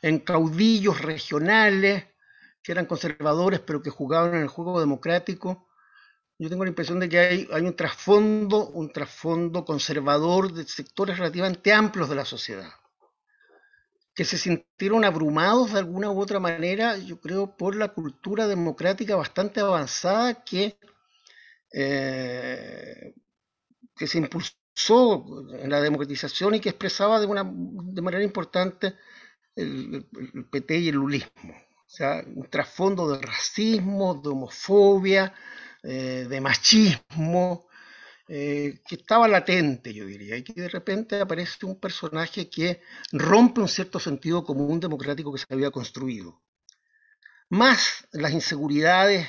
en 0.00 0.18
caudillos 0.20 1.00
regionales 1.00 2.06
que 2.62 2.72
eran 2.72 2.86
conservadores 2.86 3.60
pero 3.60 3.82
que 3.82 3.90
jugaban 3.90 4.34
en 4.34 4.42
el 4.42 4.48
juego 4.48 4.80
democrático. 4.80 5.68
Yo 6.38 6.48
tengo 6.48 6.64
la 6.64 6.70
impresión 6.70 6.98
de 6.98 7.08
que 7.08 7.18
hay, 7.18 7.48
hay 7.52 7.62
un 7.62 7.76
trasfondo, 7.76 8.68
un 8.70 8.92
trasfondo 8.92 9.64
conservador 9.64 10.52
de 10.52 10.64
sectores 10.64 11.18
relativamente 11.18 11.72
amplios 11.72 12.08
de 12.08 12.16
la 12.16 12.24
sociedad, 12.24 12.72
que 14.14 14.24
se 14.24 14.38
sintieron 14.38 15.04
abrumados 15.04 15.72
de 15.72 15.78
alguna 15.78 16.10
u 16.10 16.20
otra 16.20 16.40
manera, 16.40 16.96
yo 16.96 17.20
creo, 17.20 17.56
por 17.56 17.76
la 17.76 17.88
cultura 17.88 18.48
democrática 18.48 19.14
bastante 19.14 19.60
avanzada 19.60 20.42
que 20.42 20.78
eh, 21.72 23.14
que 23.96 24.06
se 24.06 24.18
impulsó 24.18 25.24
en 25.52 25.70
la 25.70 25.80
democratización 25.80 26.54
y 26.54 26.60
que 26.60 26.70
expresaba 26.70 27.20
de, 27.20 27.26
una, 27.26 27.44
manera 27.44 28.22
importante 28.22 28.94
el, 29.54 30.06
PT 30.50 30.78
y 30.78 30.88
el 30.88 30.96
lulismo. 30.96 31.54
O 31.86 31.94
sea, 31.94 32.24
un 32.26 32.48
trasfondo 32.48 33.10
de 33.10 33.24
racismo, 33.24 34.14
de 34.14 34.30
homofobia, 34.30 35.34
eh, 35.82 36.26
de 36.28 36.40
machismo, 36.40 37.68
eh, 38.28 38.80
que 38.86 38.94
estaba 38.94 39.28
latente, 39.28 39.92
yo 39.92 40.06
diría, 40.06 40.36
y 40.36 40.42
que 40.42 40.54
de 40.54 40.68
repente 40.68 41.20
aparece 41.20 41.66
un 41.66 41.78
personaje 41.78 42.48
que 42.48 42.80
rompe 43.12 43.60
un 43.60 43.68
cierto 43.68 44.00
sentido 44.00 44.44
común 44.44 44.80
democrático 44.80 45.32
que 45.32 45.38
se 45.38 45.52
había 45.52 45.70
construido. 45.70 46.40
Más 47.50 48.08
las 48.12 48.32
inseguridades 48.32 49.28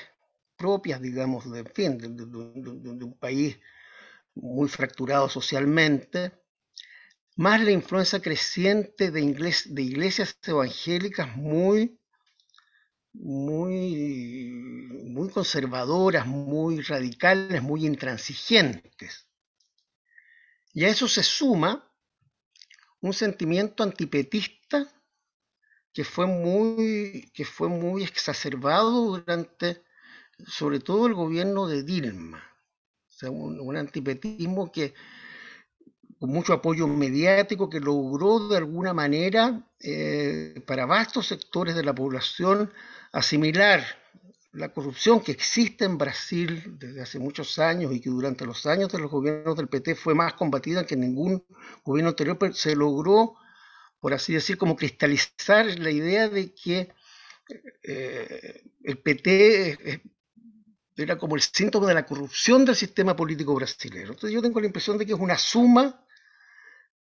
propias, 0.63 1.01
digamos, 1.01 1.51
de, 1.51 1.61
de, 1.61 3.03
un 3.03 3.17
país 3.19 3.59
muy 4.33 4.69
fracturado 4.69 5.27
socialmente, 5.27 6.31
más 7.35 7.59
la 7.59 7.71
influencia 7.71 8.21
creciente 8.21 9.11
de, 9.11 9.21
de 9.65 9.81
iglesias 9.81 10.37
evangélicas 10.41 11.35
muy, 11.35 11.99
muy, 13.11 14.47
muy 15.03 15.29
conservadoras, 15.31 16.25
muy 16.25 16.79
radicales, 16.79 17.61
muy 17.61 17.85
intransigentes. 17.85 19.27
Y 20.73 20.85
a 20.85 20.87
eso 20.87 21.09
se 21.09 21.23
suma 21.23 21.93
un 23.01 23.11
sentimiento 23.11 23.83
antipetista 23.83 24.87
que 25.91 26.05
fue 26.05 26.25
muy, 26.25 27.29
que 27.33 27.43
fue 27.43 27.67
muy 27.67 28.03
exacerbado 28.03 29.17
durante 29.17 29.83
sobre 30.45 30.79
todo 30.79 31.07
el 31.07 31.13
gobierno 31.13 31.67
de 31.67 31.83
Dilma, 31.83 32.43
un, 33.29 33.77
antipetismo 33.77 34.71
que 34.71 34.93
con 36.19 36.29
mucho 36.29 36.53
apoyo 36.53 36.87
mediático 36.87 37.69
que 37.69 37.79
logró 37.79 38.47
de 38.47 38.57
alguna 38.57 38.93
manera 38.93 39.65
eh, 39.79 40.61
para 40.65 40.85
vastos 40.85 41.27
sectores 41.27 41.75
de 41.75 41.83
la 41.83 41.93
población 41.93 42.71
asimilar 43.11 43.83
la 44.53 44.71
corrupción 44.71 45.19
que 45.19 45.31
existe 45.31 45.83
en 45.83 45.97
Brasil 45.97 46.77
desde 46.77 47.01
hace 47.01 47.17
muchos 47.17 47.57
años 47.57 47.91
y 47.91 47.99
que 47.99 48.09
durante 48.09 48.45
los 48.45 48.65
años 48.67 48.89
de 48.91 48.99
los 48.99 49.09
gobiernos 49.09 49.57
del 49.57 49.67
PT 49.67 49.95
fue 49.95 50.13
más 50.13 50.33
combatida 50.33 50.85
que 50.85 50.95
ningún 50.95 51.43
gobierno 51.83 52.09
anterior, 52.09 52.37
pero 52.37 52.53
se 52.53 52.75
logró, 52.75 53.35
por 53.99 54.13
así 54.13 54.33
decir, 54.33 54.57
como 54.57 54.75
cristalizar 54.75 55.65
la 55.79 55.89
idea 55.89 56.29
de 56.29 56.53
que 56.53 56.93
eh, 57.81 58.63
el 58.83 58.99
PT 58.99 60.03
era 60.95 61.17
como 61.17 61.35
el 61.35 61.41
síntoma 61.41 61.87
de 61.87 61.93
la 61.93 62.05
corrupción 62.05 62.65
del 62.65 62.75
sistema 62.75 63.15
político 63.15 63.55
brasileño. 63.55 64.11
Entonces 64.11 64.31
yo 64.31 64.41
tengo 64.41 64.59
la 64.59 64.67
impresión 64.67 64.97
de 64.97 65.05
que 65.05 65.13
es 65.13 65.19
una 65.19 65.37
suma, 65.37 66.05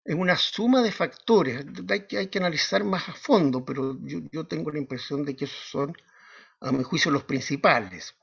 es 0.04 0.14
una 0.14 0.36
suma 0.36 0.82
de 0.82 0.92
factores. 0.92 1.64
Hay 1.88 2.06
que, 2.06 2.18
hay 2.18 2.26
que 2.28 2.38
analizar 2.38 2.84
más 2.84 3.08
a 3.08 3.14
fondo, 3.14 3.64
pero 3.64 3.98
yo, 4.02 4.46
tengo 4.46 4.70
la 4.70 4.78
impresión 4.78 5.24
de 5.24 5.36
que 5.36 5.46
esos 5.46 5.70
son, 5.70 5.96
a 6.60 6.72
mi 6.72 6.82
juicio, 6.82 7.10
los 7.10 7.24
principales. 7.24 8.14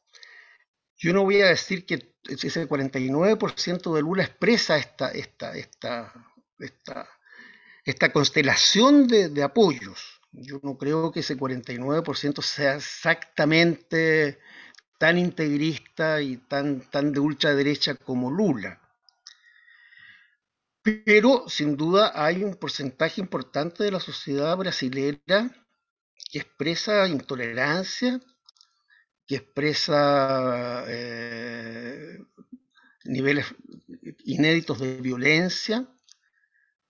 Yo 0.97 1.13
no 1.13 1.23
voy 1.23 1.41
a 1.41 1.47
decir 1.47 1.85
que 1.85 2.15
ese 2.27 2.67
49% 2.67 3.93
de 3.93 4.01
Lula 4.01 4.23
expresa 4.23 4.77
esta, 4.77 5.11
esta, 5.11 5.55
esta, 5.55 6.13
esta, 7.83 8.13
constelación 8.13 9.07
de 9.07 9.43
apoyos. 9.43 10.21
Yo 10.37 10.59
no 10.63 10.77
creo 10.77 11.11
que 11.11 11.21
ese 11.21 11.37
49% 11.37 12.41
sea 12.41 12.75
exactamente 12.75 14.39
tan 15.05 15.19
integrista 15.19 16.19
y 16.19 16.37
tan, 16.37 16.81
tan 16.89 17.11
de 17.13 17.19
ultraderecha 17.19 17.93
como 17.93 18.31
Lula. 18.31 18.81
Pero 20.81 21.47
sin 21.47 21.77
duda 21.77 22.11
hay 22.15 22.43
un 22.43 22.55
porcentaje 22.55 23.21
importante 23.21 23.83
de 23.83 23.91
la 23.91 23.99
sociedad 23.99 24.57
brasileña 24.57 25.51
que 26.31 26.39
expresa 26.39 27.07
intolerancia, 27.07 28.19
que 29.27 29.35
expresa 29.35 30.85
eh, 30.87 32.17
niveles 33.03 33.45
inéditos 34.23 34.79
de 34.79 35.01
violencia. 35.01 35.87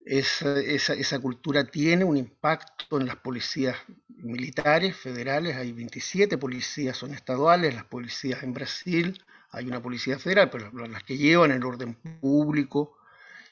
Esa, 0.06 0.60
esa, 0.60 1.20
cultura 1.20 1.64
tiene 1.66 2.06
un 2.06 2.16
impacto 2.16 3.00
en 3.00 3.08
las 3.08 3.16
policías 3.16 3.76
militares 4.08 4.96
federales, 4.96 5.56
hay 5.56 5.72
27 5.72 6.38
policías 6.38 6.96
son 6.96 7.12
estaduales, 7.14 7.74
las 7.74 7.86
policías 7.86 8.44
en 8.44 8.54
Brasil, 8.54 9.20
hay 9.50 9.66
una 9.66 9.82
policía 9.82 10.20
federal, 10.20 10.52
pero 10.52 10.70
las 10.88 11.04
que 11.04 11.18
llevan 11.18 11.52
el 11.52 11.64
orden 11.64 11.96
público 12.22 12.98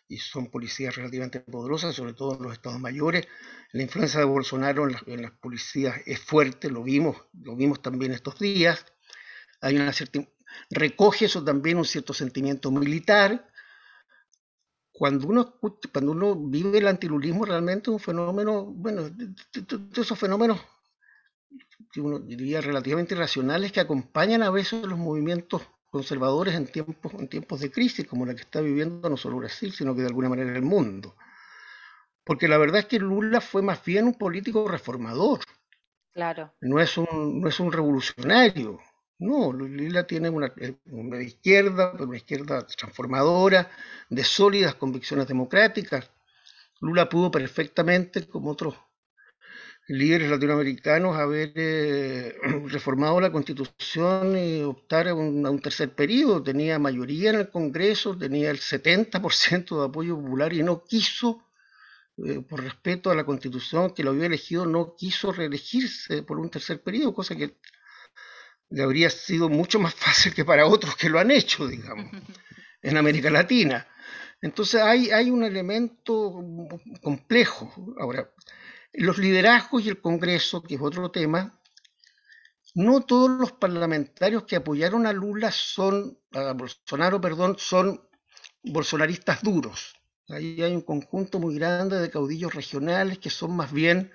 y 0.07 0.17
son 0.17 0.51
policías 0.51 0.95
relativamente 0.95 1.39
poderosas, 1.39 1.95
sobre 1.95 2.13
todo 2.13 2.35
en 2.35 2.43
los 2.43 2.53
estados 2.53 2.79
mayores. 2.79 3.27
La 3.71 3.81
influencia 3.81 4.19
de 4.19 4.25
Bolsonaro 4.25 4.87
en 4.87 5.21
las, 5.21 5.31
policías 5.31 6.01
es 6.05 6.19
fuerte, 6.19 6.69
lo 6.69 6.83
vimos, 6.83 7.17
lo 7.41 7.55
vimos 7.55 7.81
también 7.81 8.11
estos 8.11 8.37
días. 8.37 8.85
Hay 9.61 9.75
una 9.75 9.91
recoge 10.69 11.25
eso 11.25 11.43
también 11.43 11.77
un 11.77 11.85
cierto 11.85 12.13
sentimiento 12.13 12.69
militar. 12.69 13.49
Cuando 14.93 15.27
uno, 15.27 15.55
cuando 15.91 16.11
uno 16.11 16.35
vive 16.35 16.77
el 16.77 16.87
antilulismo, 16.87 17.45
realmente 17.45 17.89
es 17.89 17.93
un 17.93 17.99
fenómeno, 17.99 18.63
bueno, 18.65 19.09
de, 19.09 19.33
esos 19.99 20.17
fenómenos 20.17 20.59
que 21.91 21.99
uno 21.99 22.19
diría 22.19 22.61
relativamente 22.61 23.15
irracionales 23.15 23.71
que 23.71 23.79
acompañan 23.79 24.43
a 24.43 24.51
veces 24.51 24.85
los 24.85 24.97
movimientos 24.97 25.63
conservadores 25.89 26.55
en 26.55 26.67
tiempos, 26.67 27.13
en 27.15 27.27
tiempos 27.27 27.59
de 27.59 27.71
crisis 27.71 28.07
como 28.07 28.25
la 28.25 28.33
que 28.33 28.41
está 28.41 28.61
viviendo 28.61 29.09
no 29.09 29.17
solo 29.17 29.37
Brasil, 29.37 29.73
sino 29.73 29.93
que 29.93 30.01
de 30.01 30.07
alguna 30.07 30.29
manera 30.29 30.55
el 30.55 30.63
mundo. 30.63 31.15
Porque 32.23 32.47
la 32.47 32.57
verdad 32.57 32.79
es 32.79 32.85
que 32.85 32.99
Lula 32.99 33.41
fue 33.41 33.61
más 33.61 33.83
bien 33.83 34.05
un 34.05 34.13
político 34.13 34.67
reformador. 34.67 35.41
Claro. 36.13 36.53
No 36.61 36.79
es 36.79 36.97
un, 36.97 37.41
no 37.41 37.47
es 37.47 37.59
un 37.59 37.71
revolucionario. 37.71 38.79
No, 39.19 39.53
Lula 39.53 40.05
tiene 40.05 40.29
una, 40.29 40.53
una 40.85 41.21
izquierda, 41.21 41.93
una 41.99 42.17
izquierda 42.17 42.65
transformadora, 42.67 43.69
de 44.09 44.23
sólidas 44.23 44.75
convicciones 44.75 45.27
democráticas. 45.27 46.09
Lula 46.81 47.07
pudo 47.07 47.31
perfectamente, 47.31 48.27
como 48.27 48.51
otros 48.51 48.75
líderes 49.87 50.29
latinoamericanos 50.29 51.15
haber 51.17 51.51
eh, 51.55 52.35
reformado 52.67 53.19
la 53.19 53.31
constitución 53.31 54.37
y 54.37 54.61
optar 54.61 55.07
a 55.09 55.13
un, 55.15 55.59
tercer 55.59 55.93
periodo. 55.93 56.43
Tenía 56.43 56.79
mayoría 56.79 57.31
en 57.31 57.37
el 57.37 57.49
Congreso, 57.49 58.17
tenía 58.17 58.49
el 58.49 58.59
70% 58.59 59.79
de 59.79 59.85
apoyo 59.85 60.15
popular 60.15 60.53
y 60.53 60.63
no 60.63 60.83
quiso, 60.83 61.43
eh, 62.17 62.41
por 62.41 62.63
respeto 62.63 63.11
a 63.11 63.15
la 63.15 63.25
constitución 63.25 63.93
que 63.93 64.03
lo 64.03 64.11
había 64.11 64.27
elegido, 64.27 64.65
no 64.65 64.95
quiso 64.95 65.31
reelegirse 65.31 66.23
por 66.23 66.39
un 66.39 66.49
tercer 66.49 66.81
periodo, 66.81 67.13
cosa 67.13 67.35
que 67.35 67.57
le 68.73 68.81
habría 68.81 69.11
sido 69.11 69.49
mucho 69.49 69.79
más 69.79 69.93
fácil 69.93 70.33
que 70.33 70.43
para 70.43 70.65
otros 70.65 70.95
que 70.95 71.07
lo 71.07 71.19
han 71.19 71.29
hecho, 71.29 71.67
digamos, 71.67 72.11
en 72.81 72.97
América 72.97 73.29
Latina. 73.29 73.87
Entonces 74.41 74.81
hay, 74.81 75.11
hay 75.11 75.29
un 75.29 75.43
elemento 75.43 76.43
complejo. 77.01 77.71
Ahora, 77.99 78.31
los 78.93 79.19
liderazgos 79.19 79.85
y 79.85 79.89
el 79.89 80.01
Congreso, 80.01 80.63
que 80.63 80.75
es 80.75 80.81
otro 80.81 81.11
tema, 81.11 81.61
no 82.73 83.01
todos 83.01 83.29
los 83.29 83.51
parlamentarios 83.51 84.43
que 84.45 84.55
apoyaron 84.55 85.05
a 85.05 85.13
Lula 85.13 85.51
son, 85.51 86.17
a 86.31 86.53
Bolsonaro, 86.53 87.21
perdón, 87.21 87.57
son 87.59 88.01
bolsonaristas 88.63 89.43
duros. 89.43 90.01
Ahí 90.29 90.59
hay 90.63 90.73
un 90.73 90.81
conjunto 90.81 91.37
muy 91.37 91.53
grande 91.55 91.99
de 91.99 92.09
caudillos 92.09 92.55
regionales 92.55 93.19
que 93.19 93.29
son 93.29 93.55
más 93.55 93.71
bien 93.71 94.11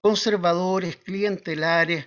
conservadores, 0.00 0.96
clientelares, 0.98 2.06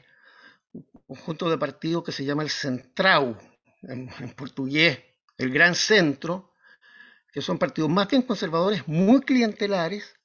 conjunto 1.08 1.50
de 1.50 1.58
partidos 1.58 2.04
que 2.04 2.12
se 2.12 2.26
llama 2.26 2.44
el 2.44 2.50
Centrau, 2.50 3.38
en, 3.84 4.10
portugués, 4.36 5.00
el 5.38 5.52
Gran 5.52 5.76
Centro, 5.76 6.54
que 7.32 7.42
son 7.42 7.58
partidos 7.58 7.90
más 7.90 8.08
bien 8.08 8.24
conservadores, 8.24 8.88
muy 8.88 9.22
clientelares, 9.22 10.16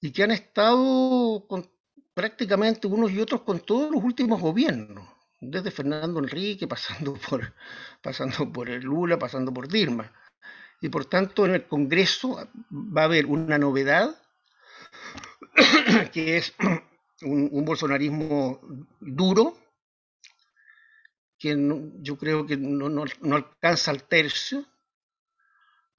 y 0.00 0.12
que 0.12 0.22
han 0.22 0.30
estado 0.30 1.46
con, 1.48 1.70
prácticamente 2.14 2.86
unos 2.86 3.12
y 3.12 3.20
otros 3.20 3.42
con 3.42 3.60
todos 3.60 3.90
los 3.90 4.02
últimos 4.02 4.40
gobiernos, 4.40 5.08
desde 5.40 5.70
Fernando 5.70 6.20
Enrique, 6.20 6.66
pasando 6.66 7.14
por, 7.28 7.54
pasando 8.02 8.52
por 8.52 8.68
el 8.68 8.82
Lula, 8.82 9.18
pasando 9.18 9.52
por 9.52 9.68
Dilma. 9.68 10.12
Y 10.80 10.88
por 10.88 11.04
tanto 11.04 11.46
en 11.46 11.54
el 11.54 11.68
Congreso 11.68 12.48
va 12.70 13.02
a 13.02 13.04
haber 13.04 13.26
una 13.26 13.58
novedad, 13.58 14.16
que 16.12 16.38
es 16.38 16.54
un, 17.24 17.64
bolsonarismo 17.64 18.60
duro, 19.00 19.56
que 21.38 21.56
yo 22.00 22.16
creo 22.16 22.46
que 22.46 22.56
no, 22.56 22.88
no 22.88 23.36
alcanza 23.36 23.90
al 23.90 24.04
tercio, 24.04 24.64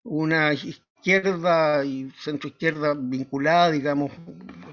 una 0.03 0.53
izquierda 0.53 1.83
y 1.83 2.11
centro 2.11 2.49
izquierda 2.49 2.93
vinculada, 2.97 3.71
digamos, 3.71 4.11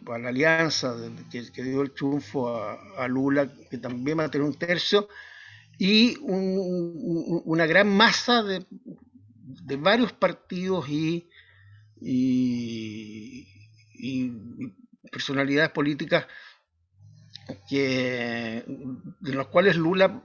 a 0.06 0.18
la 0.18 0.28
alianza 0.28 0.96
que, 1.30 1.62
dio 1.62 1.82
el 1.82 1.92
triunfo 1.92 2.48
a, 2.48 3.08
Lula, 3.08 3.52
que 3.70 3.78
también 3.78 4.18
va 4.18 4.24
a 4.24 4.30
tener 4.30 4.46
un 4.46 4.54
tercio, 4.54 5.08
y 5.78 6.16
una 6.20 7.66
gran 7.66 7.88
masa 7.88 8.42
de, 8.42 8.64
varios 9.76 10.12
partidos 10.12 10.86
y, 10.88 11.28
personalidades 15.10 15.70
políticas 15.70 16.26
que, 17.68 18.64
de 19.20 19.32
los 19.32 19.48
cuales 19.48 19.76
Lula, 19.76 20.22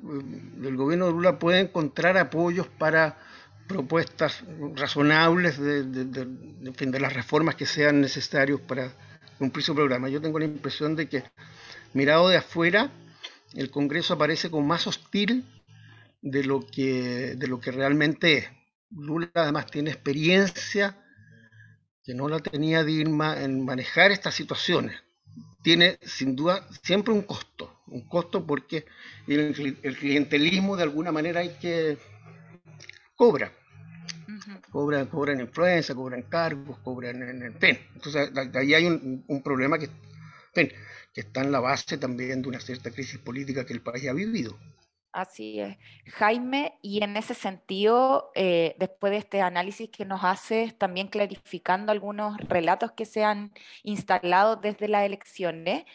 el 0.64 0.76
gobierno 0.76 1.08
de 1.08 1.12
Lula 1.12 1.40
puede 1.40 1.60
encontrar 1.62 2.18
apoyos 2.18 2.68
para 2.68 3.18
propuestas 3.68 4.44
razonables 4.76 5.60
de, 5.60 5.84
de, 5.84 7.00
las 7.00 7.14
reformas 7.14 7.56
que 7.56 7.66
sean 7.66 8.00
necesarias 8.00 8.60
para 8.60 8.92
cumplir 9.40 9.64
su 9.66 9.74
programa. 9.74 10.10
Yo 10.10 10.22
tengo 10.22 10.40
la 10.40 10.46
impresión 10.46 10.96
de 10.96 11.10
que, 11.10 11.24
mirado 11.94 12.30
de 12.30 12.38
afuera, 12.38 12.92
el 13.54 13.72
Congreso 13.72 14.14
aparece 14.14 14.52
como 14.52 14.68
más 14.68 14.86
hostil 14.86 15.46
de 16.22 16.44
lo 16.44 16.66
que, 16.66 17.36
de 17.36 17.48
lo 17.48 17.60
que 17.60 17.72
realmente 17.72 18.38
es. 18.38 18.50
Lula 18.92 19.32
además 19.34 19.66
tiene 19.68 19.90
experiencia 19.90 21.05
que 22.06 22.13
no 22.13 22.30
la 22.30 22.39
tenía 22.39 22.84
Dilma 22.84 23.41
en 23.41 23.65
manejar 23.65 24.12
estas 24.12 24.36
situaciones. 24.36 24.96
Tiene 25.63 25.98
sin 26.04 26.36
duda 26.36 26.68
siempre 26.84 27.12
un 27.12 27.24
costo, 27.24 27.82
un 27.88 28.08
costo 28.08 28.46
porque 28.46 28.86
el, 29.28 29.80
el 29.82 29.98
clientelismo 29.98 30.78
de 30.78 30.84
alguna 30.84 31.12
manera 31.12 31.39
hay 31.39 31.58
que 31.60 31.98
cobra. 33.15 33.52
cobra 34.72 35.06
cobran, 35.06 35.39
influencia, 35.39 35.96
cobran 35.96 36.22
cargos, 36.24 36.78
cobran 36.80 37.24
en 37.24 37.54
PEN. 37.54 37.80
Entonces, 37.96 38.32
ahí 38.54 38.76
hay 38.76 38.86
un, 38.86 39.41
problema 39.44 39.80
que, 39.80 39.89
que 40.54 41.22
está 41.22 41.41
en 41.41 41.52
la 41.52 41.60
base 41.60 41.98
también 41.98 42.44
de 42.44 42.50
una 42.50 42.60
cierta 42.60 42.91
crisis 42.91 43.20
política 43.20 43.65
que 43.65 43.74
el 43.74 43.82
país 43.82 44.08
ha 44.08 44.13
vivido. 44.13 44.60
Así 45.15 45.62
es. 45.62 45.78
Jaime, 46.08 46.78
y 46.82 47.01
en 47.01 47.15
ese 47.15 47.36
sentido, 47.36 48.32
eh, 48.36 48.75
después 48.80 49.12
de 49.12 49.17
este 49.17 49.41
análisis 49.41 49.89
que 49.89 50.04
nos 50.04 50.25
haces, 50.25 50.78
también 50.78 51.08
clarificando 51.08 51.93
algunos 51.93 52.38
relatos 52.39 52.91
que 52.91 53.06
se 53.06 53.23
han 53.23 53.54
instalado 53.84 54.58
desde 54.58 54.89
las 54.89 55.06
elecciones, 55.06 55.86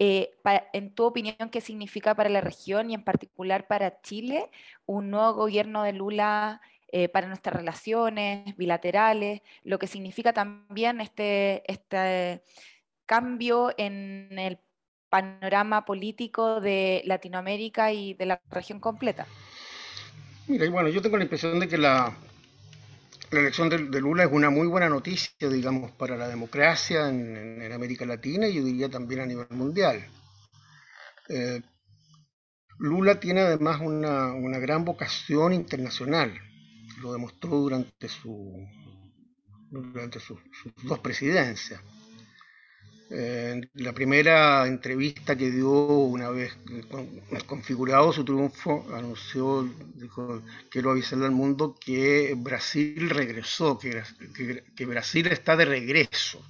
eh, 0.00 0.32
en 0.72 0.92
tu 0.92 1.04
opinión, 1.04 1.50
¿qué 1.52 1.60
significa 1.60 2.16
para 2.16 2.28
la 2.28 2.40
región 2.40 2.90
y 2.90 2.94
en 2.94 3.04
particular 3.04 3.68
para 3.68 4.00
Chile 4.02 4.50
un 4.86 5.08
nuevo 5.08 5.34
gobierno 5.34 5.84
de 5.84 5.92
Lula 5.92 6.60
eh, 6.88 7.08
para 7.08 7.28
nuestras 7.28 7.54
relaciones 7.54 8.56
bilaterales? 8.56 9.42
Lo 9.62 9.78
que 9.78 9.86
significa 9.86 10.32
también 10.32 11.00
este, 11.00 11.62
este 11.72 12.42
cambio 13.06 13.72
en 13.76 14.36
el 14.36 14.58
panorama 15.14 15.84
político 15.84 16.60
de 16.60 17.00
Latinoamérica 17.04 17.92
y 17.92 18.14
de 18.14 18.26
la 18.26 18.40
región 18.50 18.80
completa. 18.80 19.28
Mira, 20.48 20.68
bueno, 20.68 20.88
yo 20.88 21.00
tengo 21.00 21.16
la 21.16 21.22
impresión 21.22 21.60
de 21.60 21.68
que 21.68 21.78
la, 21.78 22.16
elección 23.30 23.68
de, 23.68 24.00
Lula 24.00 24.24
es 24.24 24.32
una 24.32 24.50
muy 24.50 24.66
buena 24.66 24.88
noticia, 24.88 25.48
digamos, 25.48 25.92
para 25.92 26.16
la 26.16 26.26
democracia 26.26 27.08
en, 27.08 27.72
América 27.72 28.04
Latina 28.04 28.48
y 28.48 28.54
yo 28.54 28.64
diría 28.64 28.88
también 28.88 29.20
a 29.20 29.26
nivel 29.26 29.46
mundial. 29.50 30.04
Eh, 31.28 31.62
Lula 32.80 33.20
tiene 33.20 33.42
además 33.42 33.80
una, 33.80 34.58
gran 34.58 34.84
vocación 34.84 35.52
internacional, 35.52 36.34
lo 37.02 37.12
demostró 37.12 37.50
durante, 37.50 38.08
su, 38.08 38.66
durante 39.70 40.18
sus 40.18 40.40
dos 40.82 40.98
presidencias. 40.98 41.80
La 43.74 43.92
primera 43.92 44.66
entrevista 44.66 45.36
que 45.36 45.48
dio 45.48 45.70
una 45.70 46.30
vez 46.30 46.56
configurado 47.46 48.12
su 48.12 48.24
triunfo, 48.24 48.84
anunció, 48.92 49.68
dijo, 49.94 50.42
quiero 50.68 50.90
avisarle 50.90 51.26
al 51.26 51.30
mundo 51.30 51.76
que 51.78 52.34
Brasil 52.36 53.08
regresó, 53.10 53.78
que, 53.78 54.02
que, 54.74 54.86
Brasil 54.86 55.28
está 55.28 55.54
de 55.54 55.64
regreso. 55.64 56.44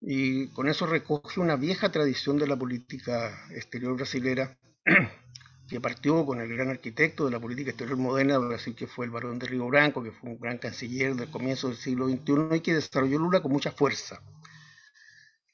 Y 0.00 0.48
con 0.48 0.68
eso 0.68 0.86
recoge 0.86 1.40
una 1.40 1.56
vieja 1.56 1.90
tradición 1.90 2.38
de 2.38 2.46
la 2.46 2.56
política 2.56 3.44
exterior 3.50 3.96
brasilera, 3.96 4.56
que 5.68 5.80
partió 5.80 6.24
con 6.24 6.40
el 6.40 6.48
gran 6.48 6.68
arquitecto 6.68 7.24
de 7.24 7.32
la 7.32 7.40
política 7.40 7.70
exterior 7.70 7.96
moderna 7.96 8.34
de 8.34 8.46
Brasil, 8.46 8.76
que 8.76 8.86
fue 8.86 9.06
el 9.06 9.10
barón 9.10 9.40
de 9.40 9.48
Río 9.48 9.66
Branco, 9.66 10.00
que 10.00 10.12
fue 10.12 10.30
un 10.30 10.38
gran 10.38 10.58
canciller 10.58 11.16
del 11.16 11.28
comienzo 11.28 11.66
del 11.66 11.76
siglo 11.76 12.08
XXI 12.08 12.56
y 12.56 12.60
que 12.60 12.74
desarrolló 12.74 13.18
Lula 13.18 13.42
con 13.42 13.50
mucha 13.50 13.72
fuerza 13.72 14.22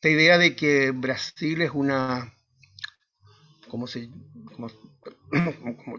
esta 0.05 0.13
idea 0.15 0.37
de 0.37 0.55
que 0.55 0.91
Brasil 0.91 1.63
es 1.63 1.71
una, 1.73 2.35
como 3.69 3.87
se, 3.87 4.11
como, 4.55 4.69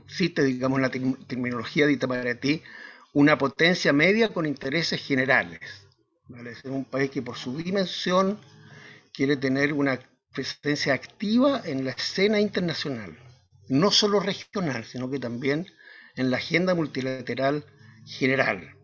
existe, 0.05 0.43
digamos, 0.43 0.79
la 0.79 0.91
terminología 0.91 1.87
de 1.87 1.93
Itamaraty, 1.93 2.61
una 3.13 3.39
potencia 3.39 3.93
media 3.93 4.29
con 4.29 4.45
intereses 4.45 5.01
generales. 5.01 5.59
Es 6.45 6.63
un 6.65 6.85
país 6.85 7.09
que 7.09 7.23
por 7.23 7.35
su 7.35 7.57
dimensión 7.57 8.39
quiere 9.11 9.37
tener 9.37 9.73
una 9.73 9.99
presencia 10.31 10.93
activa 10.93 11.63
en 11.65 11.83
la 11.83 11.89
escena 11.89 12.39
internacional, 12.39 13.17
no 13.69 13.89
solo 13.89 14.19
regional, 14.19 14.85
sino 14.85 15.09
que 15.09 15.17
también 15.17 15.65
en 16.15 16.29
la 16.29 16.37
agenda 16.37 16.75
multilateral 16.75 17.65
general. 18.05 18.75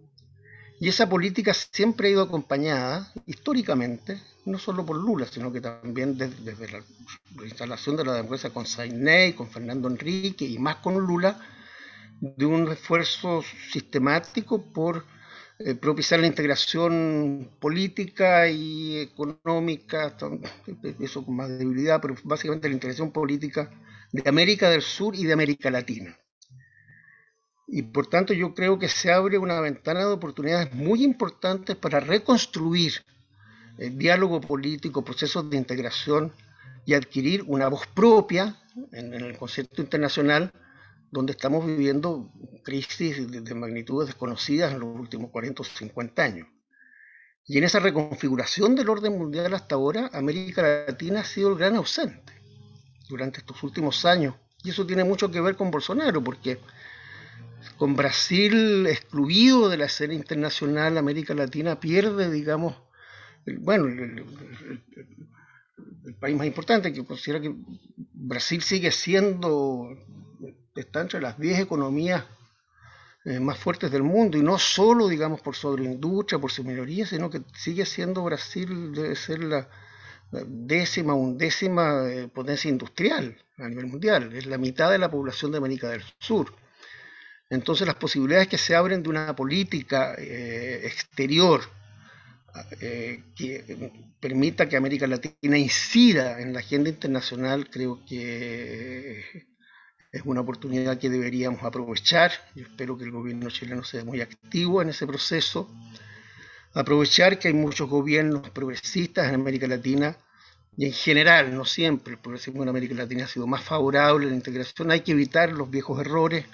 Y 0.79 0.89
esa 0.89 1.07
política 1.07 1.53
siempre 1.53 2.07
ha 2.07 2.11
ido 2.11 2.23
acompañada, 2.23 3.13
históricamente, 3.27 4.19
no 4.45 4.57
solo 4.57 4.85
por 4.85 4.97
Lula, 4.97 5.25
sino 5.25 5.51
que 5.51 5.61
también 5.61 6.17
desde, 6.17 6.71
la, 6.71 6.83
instalación 7.43 7.95
de 7.95 8.05
la 8.05 8.13
democracia 8.13 8.49
con 8.49 8.65
Sainey, 8.65 9.33
con 9.33 9.49
Fernando 9.49 9.87
Enrique 9.87 10.45
y 10.45 10.57
más 10.57 10.77
con 10.77 10.95
Lula, 10.99 11.39
de 12.19 12.45
un 12.45 12.71
esfuerzo 12.71 13.43
sistemático 13.71 14.71
por 14.71 15.05
eh, 15.59 15.75
propiciar 15.75 16.19
la 16.19 16.27
integración 16.27 17.49
política 17.59 18.47
y 18.47 18.97
económica, 18.97 20.15
eso 20.99 21.25
con 21.25 21.35
más 21.35 21.49
debilidad, 21.49 22.01
pero 22.01 22.15
básicamente 22.23 22.67
la 22.67 22.75
integración 22.75 23.11
política 23.11 23.69
de 24.11 24.27
América 24.27 24.69
del 24.69 24.81
Sur 24.81 25.15
y 25.15 25.25
de 25.25 25.33
América 25.33 25.69
Latina. 25.69 26.17
Y 27.67 27.83
por 27.83 28.07
tanto 28.07 28.33
yo 28.33 28.53
creo 28.53 28.77
que 28.79 28.89
se 28.89 29.11
abre 29.11 29.37
una 29.37 29.61
ventana 29.61 30.01
de 30.01 30.13
oportunidades 30.13 30.73
muy 30.73 31.03
importantes 31.03 31.75
para 31.77 31.99
reconstruir 31.99 32.93
el 33.81 33.97
diálogo 33.97 34.39
político, 34.39 35.03
procesos 35.03 35.49
de 35.49 35.57
integración 35.57 36.31
y 36.85 36.93
adquirir 36.93 37.43
una 37.47 37.67
voz 37.67 37.87
propia 37.87 38.55
en, 38.91 39.11
el 39.15 39.35
concepto 39.35 39.81
internacional 39.81 40.51
donde 41.09 41.31
estamos 41.31 41.65
viviendo 41.65 42.31
crisis 42.63 43.31
de, 43.31 43.41
de, 43.41 43.55
magnitudes 43.55 44.09
desconocidas 44.09 44.71
en 44.71 44.81
los 44.81 44.95
últimos 44.95 45.31
40 45.31 45.63
o 45.63 45.65
50 45.65 46.23
años. 46.23 46.47
Y 47.47 47.57
en 47.57 47.63
esa 47.63 47.79
reconfiguración 47.79 48.75
del 48.75 48.87
orden 48.87 49.17
mundial 49.17 49.51
hasta 49.55 49.73
ahora, 49.73 50.11
América 50.13 50.85
Latina 50.87 51.21
ha 51.21 51.25
sido 51.25 51.49
el 51.49 51.57
gran 51.57 51.75
ausente 51.75 52.33
durante 53.09 53.39
estos 53.39 53.63
últimos 53.63 54.05
años. 54.05 54.35
Y 54.63 54.69
eso 54.69 54.85
tiene 54.85 55.03
mucho 55.03 55.31
que 55.31 55.41
ver 55.41 55.55
con 55.55 55.71
Bolsonaro, 55.71 56.23
porque 56.23 56.59
con 57.77 57.95
Brasil 57.95 58.85
excluido 58.85 59.69
de 59.69 59.77
la 59.77 59.85
escena 59.85 60.13
internacional, 60.13 60.99
América 60.99 61.33
Latina 61.33 61.79
pierde, 61.79 62.29
digamos, 62.29 62.75
bueno, 63.59 63.87
el, 63.87 64.25
país 66.19 66.35
más 66.35 66.47
importante, 66.47 66.93
que 66.93 67.05
considera 67.05 67.41
que 67.41 67.53
Brasil 68.13 68.61
sigue 68.61 68.91
siendo, 68.91 69.97
está 70.75 71.01
entre 71.01 71.21
las 71.21 71.39
10 71.39 71.59
economías 71.59 72.23
eh, 73.25 73.39
más 73.39 73.57
fuertes 73.57 73.91
del 73.91 74.03
mundo, 74.03 74.37
y 74.37 74.43
no 74.43 74.57
solo, 74.59 75.07
digamos, 75.07 75.41
por 75.41 75.55
su 75.55 75.69
agroindustria, 75.69 76.39
por 76.39 76.51
su 76.51 76.63
minoría, 76.63 77.05
sino 77.05 77.29
que 77.29 77.41
sigue 77.53 77.85
siendo 77.85 78.23
Brasil, 78.23 78.93
debe 78.93 79.15
ser 79.15 79.43
la, 79.43 79.67
décima, 80.31 81.13
undécima 81.13 82.09
eh, 82.09 82.27
potencia 82.27 82.69
industrial 82.69 83.37
a 83.57 83.67
nivel 83.67 83.87
mundial, 83.87 84.33
es 84.33 84.45
la 84.45 84.57
mitad 84.57 84.89
de 84.89 84.97
la 84.97 85.11
población 85.11 85.51
de 85.51 85.57
América 85.57 85.89
del 85.89 86.03
Sur. 86.19 86.53
Entonces 87.49 87.85
las 87.85 87.97
posibilidades 87.97 88.47
que 88.47 88.57
se 88.57 88.75
abren 88.75 89.03
de 89.03 89.09
una 89.09 89.35
política 89.35 90.15
eh, 90.17 90.81
exterior 90.85 91.61
eh, 92.79 93.23
que 93.35 93.91
permita 94.19 94.67
que 94.67 94.77
América 94.77 95.07
Latina 95.07 95.57
incida 95.57 96.39
en 96.39 96.53
la 96.53 96.59
agenda 96.59 96.89
internacional, 96.89 97.69
creo 97.69 98.03
que 98.05 99.23
es 100.11 100.21
una 100.25 100.41
oportunidad 100.41 100.97
que 100.97 101.09
deberíamos 101.09 101.63
aprovechar. 101.63 102.31
Yo 102.55 102.63
espero 102.63 102.97
que 102.97 103.05
el 103.05 103.11
gobierno 103.11 103.49
chileno 103.49 103.83
sea 103.83 104.03
muy 104.03 104.21
activo 104.21 104.81
en 104.81 104.89
ese 104.89 105.07
proceso. 105.07 105.69
Aprovechar 106.73 107.39
que 107.39 107.49
hay 107.49 107.53
muchos 107.53 107.89
gobiernos 107.89 108.49
progresistas 108.49 109.27
en 109.27 109.35
América 109.35 109.67
Latina 109.67 110.15
y 110.77 110.85
en 110.85 110.93
general, 110.93 111.53
no 111.53 111.65
siempre, 111.65 112.13
el 112.13 112.19
progresismo 112.19 112.63
en 112.63 112.69
América 112.69 112.95
Latina 112.95 113.25
ha 113.25 113.27
sido 113.27 113.47
más 113.47 113.63
favorable 113.63 114.27
a 114.27 114.29
la 114.29 114.35
integración. 114.35 114.91
Hay 114.91 115.01
que 115.01 115.11
evitar 115.11 115.51
los 115.51 115.69
viejos 115.69 115.99
errores 115.99 116.45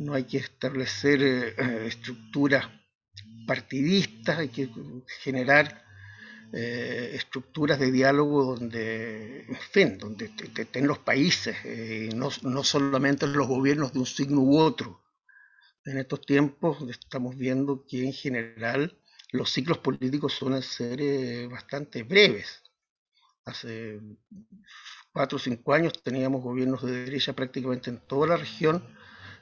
no 0.00 0.14
hay 0.14 0.24
que 0.24 0.38
establecer 0.38 1.22
eh, 1.22 1.86
estructuras 1.86 2.66
partidistas, 3.50 4.38
hay 4.38 4.48
que 4.48 4.68
generar 5.24 5.84
eh, 6.52 7.10
estructuras 7.14 7.80
de 7.80 7.90
diálogo 7.90 8.44
donde, 8.54 9.40
en 9.40 9.60
fin, 9.72 9.98
donde 9.98 10.30
estén 10.56 10.86
los 10.86 11.00
países, 11.00 11.56
eh, 11.64 12.10
no, 12.14 12.28
no, 12.42 12.62
solamente 12.62 13.26
los 13.26 13.48
gobiernos 13.48 13.92
de 13.92 13.98
un 13.98 14.06
signo 14.06 14.40
u 14.40 14.56
otro. 14.56 15.02
En 15.84 15.98
estos 15.98 16.20
tiempos 16.20 16.78
estamos 16.88 17.36
viendo 17.36 17.84
que 17.88 18.04
en 18.04 18.12
general 18.12 18.96
los 19.32 19.50
ciclos 19.50 19.78
políticos 19.78 20.34
suelen 20.34 20.62
ser 20.62 21.48
bastante 21.48 22.04
breves. 22.04 22.62
Hace 23.44 23.98
cuatro 25.12 25.38
o 25.38 25.40
cinco 25.40 25.72
años 25.72 26.00
teníamos 26.04 26.40
gobiernos 26.40 26.82
de 26.84 27.04
derecha 27.04 27.32
prácticamente 27.32 27.90
en 27.90 27.98
toda 27.98 28.28
la 28.28 28.36
región 28.36 28.80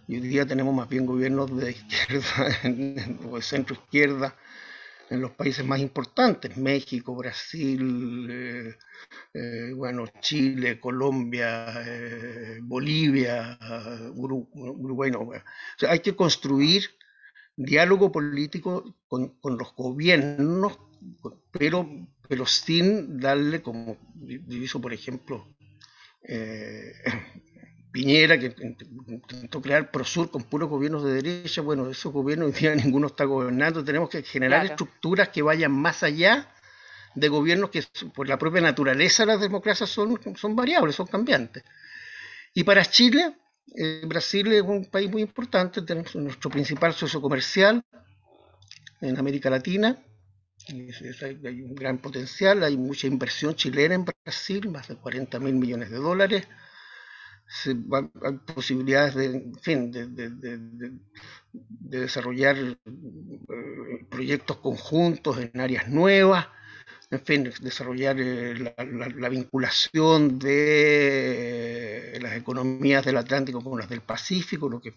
y 0.09 0.17
hoy 0.17 0.23
día 0.23 0.47
tenemos 0.47 0.75
más 0.75 0.89
bien 0.89 1.05
gobiernos 1.05 1.55
de 1.55 1.71
izquierda 1.73 2.59
o 3.31 3.37
de 3.37 3.43
centro 3.43 3.75
izquierda 3.75 4.35
en 5.11 5.21
los 5.21 5.33
países 5.33 5.65
más 5.65 5.81
importantes, 5.81 6.57
México, 6.57 7.15
Brasil, 7.15 8.29
eh, 8.31 8.75
eh, 9.35 9.73
bueno, 9.75 10.07
Chile, 10.21 10.81
Colombia, 10.81 11.83
eh, 11.87 12.59
Bolivia, 12.63 13.59
Uruguay. 14.15 15.11
No, 15.11 15.31
hay 15.89 16.01
que 16.01 16.17
construir 16.17 16.85
diálogo 17.57 18.13
político 18.13 18.97
con, 19.09 19.39
los 19.43 19.75
gobiernos, 19.75 20.79
pero, 21.51 21.89
pero 22.29 22.47
sin 22.47 23.19
darle, 23.19 23.63
como 23.63 23.97
hizo 24.27 24.81
por 24.81 24.93
ejemplo 24.93 25.47
Piñera, 27.99 28.39
que 28.39 28.55
intentó 28.61 29.61
crear 29.61 29.91
Prosur 29.91 30.31
con 30.31 30.45
puros 30.45 30.69
gobiernos 30.69 31.03
de 31.03 31.15
derecha, 31.15 31.63
bueno, 31.63 31.91
esos 31.91 32.13
gobiernos 32.13 32.47
hoy 32.47 32.53
día 32.53 32.73
ninguno 32.77 33.09
está 33.09 33.25
gobernando, 33.25 33.83
tenemos 33.83 34.09
que 34.09 34.23
generar 34.23 34.67
estructuras 34.67 35.31
que 35.31 35.43
vayan 35.43 35.73
más 35.73 36.05
allá 36.05 36.49
de 37.17 37.29
gobiernos 37.29 37.71
que 37.71 37.83
por 38.15 38.29
la 38.29 38.39
propia 38.39 38.61
naturaleza 38.61 39.25
de 39.25 39.33
las 39.33 39.41
democracias 39.41 39.91
son, 39.91 40.17
son 40.37 40.55
variables, 40.55 40.95
son 40.95 41.09
cambiantes. 41.09 41.65
Y 42.55 42.63
para 42.63 42.85
Chile, 42.85 43.35
eh, 43.75 44.03
Brasil 44.07 44.53
es 44.53 44.63
un 44.63 44.85
país 44.85 45.11
muy 45.11 45.23
importante, 45.23 45.83
tenemos 45.83 46.15
nuestro 46.15 46.51
principal 46.51 46.95
socio 46.95 47.21
comercial 47.21 47.83
en 49.01 49.19
América 49.19 49.51
Latina, 49.51 49.99
hay 50.69 51.63
un 51.63 51.75
gran 51.75 51.99
potencial, 51.99 52.63
hay 52.63 52.77
mucha 52.77 53.09
inversión 53.09 53.57
chilena 53.57 53.97
en 53.97 54.05
Brasil, 54.05 54.69
más 54.69 54.87
de 54.87 54.95
40 54.95 55.41
mil 55.41 55.55
millones 55.57 55.91
de 55.91 55.97
dólares 55.97 56.47
hay 58.23 58.33
posibilidades 58.55 59.15
de, 59.15 59.53
fin, 59.63 59.91
de, 59.91 60.93
desarrollar 61.53 62.57
eh, 62.59 62.77
proyectos 64.11 64.59
conjuntos 64.59 65.39
en 65.39 65.59
áreas 65.61 65.89
nuevas, 65.89 66.49
en 67.11 67.21
fin, 67.21 67.51
desarrollar 67.63 68.17
eh, 68.19 68.75
la, 69.17 69.29
vinculación 69.31 70.39
de 70.39 72.19
las 72.21 72.37
economías 72.37 73.03
del 73.05 73.17
Atlántico 73.17 73.65
con 73.65 73.79
las 73.79 73.89
del 73.89 74.03
Pacífico, 74.03 74.69
lo 74.69 74.81
que 74.81 74.95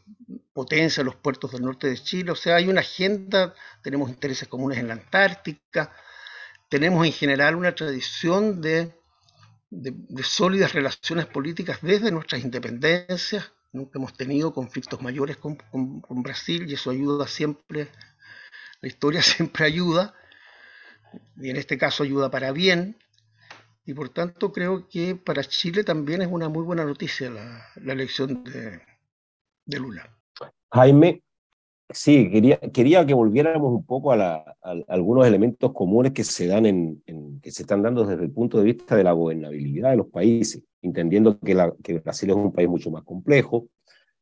potencia 0.51 1.03
los 1.05 1.15
puertos 1.15 1.53
del 1.53 1.61
norte 1.61 1.87
de 1.87 1.97
Chile. 1.97 2.31
O 2.31 2.35
sea, 2.35 2.57
hay 2.57 2.67
una 2.67 2.81
agenda, 2.81 3.53
tenemos 3.81 4.09
intereses 4.09 4.49
comunes 4.49 4.77
en 4.77 4.89
la 4.89 4.93
Antártica, 4.95 5.95
tenemos 6.67 7.05
en 7.05 7.13
general 7.13 7.55
una 7.55 7.73
tradición 7.73 8.61
de, 8.61 8.93
sólidas 10.23 10.73
relaciones 10.73 11.25
políticas 11.25 11.79
desde 11.81 12.11
nuestras 12.11 12.43
independencias. 12.43 13.51
Nunca 13.71 13.99
hemos 13.99 14.13
tenido 14.13 14.53
conflictos 14.53 15.01
mayores 15.01 15.37
con, 15.37 15.55
con 15.55 16.23
Brasil 16.23 16.69
y 16.69 16.73
eso 16.73 16.89
ayuda 16.91 17.27
siempre, 17.27 17.89
la 18.81 18.87
historia 18.87 19.21
siempre 19.21 19.65
ayuda, 19.65 20.13
y 21.37 21.49
en 21.49 21.57
este 21.57 21.77
caso 21.77 22.03
ayuda 22.03 22.29
para 22.29 22.51
bien. 22.51 22.97
Y 23.85 23.93
por 23.93 24.09
tanto 24.09 24.51
creo 24.51 24.87
que 24.87 25.15
para 25.15 25.43
Chile 25.43 25.83
también 25.83 26.21
es 26.21 26.27
una 26.29 26.49
muy 26.49 26.63
buena 26.63 26.85
noticia 26.85 27.29
la, 27.29 27.93
elección 27.93 28.43
de, 28.43 28.81
Lula. 29.79 30.17
Jaime, 30.71 31.23
sí, 31.93 32.29
quería, 32.29 32.57
quería 32.57 33.05
que 33.05 33.13
volviéramos 33.13 33.71
un 33.71 33.85
poco 33.85 34.11
a, 34.13 34.43
algunos 34.87 35.27
elementos 35.27 35.71
comunes 35.73 36.11
que 36.11 36.23
se, 36.23 36.47
dan 36.47 36.65
en, 36.65 37.01
que 37.41 37.51
se 37.51 37.63
están 37.63 37.81
dando 37.81 38.05
desde 38.05 38.23
el 38.23 38.31
punto 38.31 38.57
de 38.57 38.65
vista 38.65 38.95
de 38.95 39.03
la 39.03 39.11
gobernabilidad 39.11 39.91
de 39.91 39.97
los 39.97 40.07
países, 40.07 40.63
entendiendo 40.81 41.39
que, 41.39 41.53
la, 41.53 41.73
que 41.83 41.99
Brasil 41.99 42.29
es 42.29 42.35
un 42.35 42.51
país 42.51 42.69
mucho 42.69 42.91
más 42.91 43.03
complejo. 43.03 43.67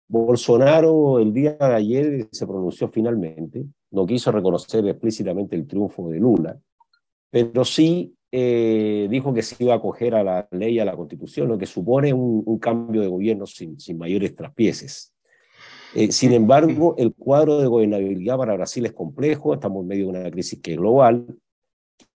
Bolsonaro 0.08 1.20
el 1.20 1.34
día 1.34 1.54
de 1.54 1.76
ayer 1.76 2.28
se 2.32 2.48
pronunció 2.48 2.90
finalmente, 2.90 3.66
no 3.92 4.06
quiso 4.06 4.32
reconocer 4.32 4.88
explícitamente 4.88 5.56
el 5.56 5.68
triunfo 5.68 6.10
de 6.10 6.20
Lula, 6.20 6.60
pero 7.30 7.64
sí 7.64 8.16
eh, 8.32 9.08
dijo 9.10 9.34
que 9.34 9.42
se 9.42 9.64
iba 9.64 9.74
a 9.74 9.78
acoger 9.78 10.16
a 10.16 10.24
la 10.24 10.48
ley, 10.52 10.80
a 10.80 10.86
la 10.86 10.96
constitución, 10.96 11.48
lo 11.48 11.58
que 11.58 11.66
supone 11.66 12.14
un, 12.14 12.60
cambio 12.60 13.02
de 13.02 13.08
gobierno 13.08 13.46
sin, 13.46 13.80
sin 13.80 13.98
mayores 13.98 14.36
traspieces. 14.36 15.14
Eh, 15.96 16.12
sin 16.12 16.34
embargo, 16.34 16.96
el 16.98 17.14
cuadro 17.14 17.60
de 17.60 17.68
gobernabilidad 17.68 18.38
para 18.38 18.56
Brasil 18.56 18.86
es 18.86 18.94
complejo, 18.94 19.54
estamos 19.54 19.82
en 19.82 19.88
medio 19.88 20.06
de 20.06 20.20
una 20.20 20.32
crisis 20.32 20.60
que 20.62 20.74
es 20.74 20.78
global. 20.78 21.26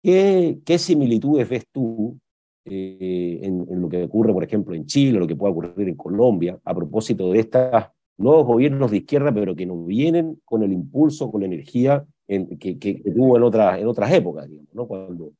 ¿Qué, 0.01 0.59
qué 0.65 0.77
similitudes 0.77 1.49
ves 1.49 1.65
tú 1.71 2.17
eh, 2.65 3.39
en, 3.41 3.65
en, 3.69 3.81
lo 3.81 3.89
que 3.89 4.03
ocurre, 4.03 4.33
por 4.33 4.43
ejemplo, 4.43 4.75
en 4.75 4.85
Chile, 4.85 5.19
lo 5.19 5.27
que 5.27 5.35
puede 5.35 5.51
ocurrir 5.51 5.89
en 5.89 5.95
Colombia, 5.95 6.59
a 6.63 6.75
propósito 6.75 7.31
de 7.31 7.39
estos 7.39 7.85
nuevos 8.17 8.45
gobiernos 8.45 8.91
de 8.91 8.97
izquierda, 8.97 9.33
pero 9.33 9.55
que 9.55 9.65
no 9.65 9.83
vienen 9.83 10.39
con 10.45 10.63
el 10.63 10.71
impulso, 10.71 11.31
con 11.31 11.41
la 11.41 11.47
energía 11.47 12.05
en, 12.27 12.57
que, 12.57 12.77
que, 12.77 13.01
tuvo 13.15 13.37
en, 13.37 13.43
otras 13.43 13.79
en 13.79 13.87
otras 13.87 14.11
épocas, 14.11 14.47
digamos, 14.47 14.73
¿no? 14.73 14.87
cuando 14.87 15.31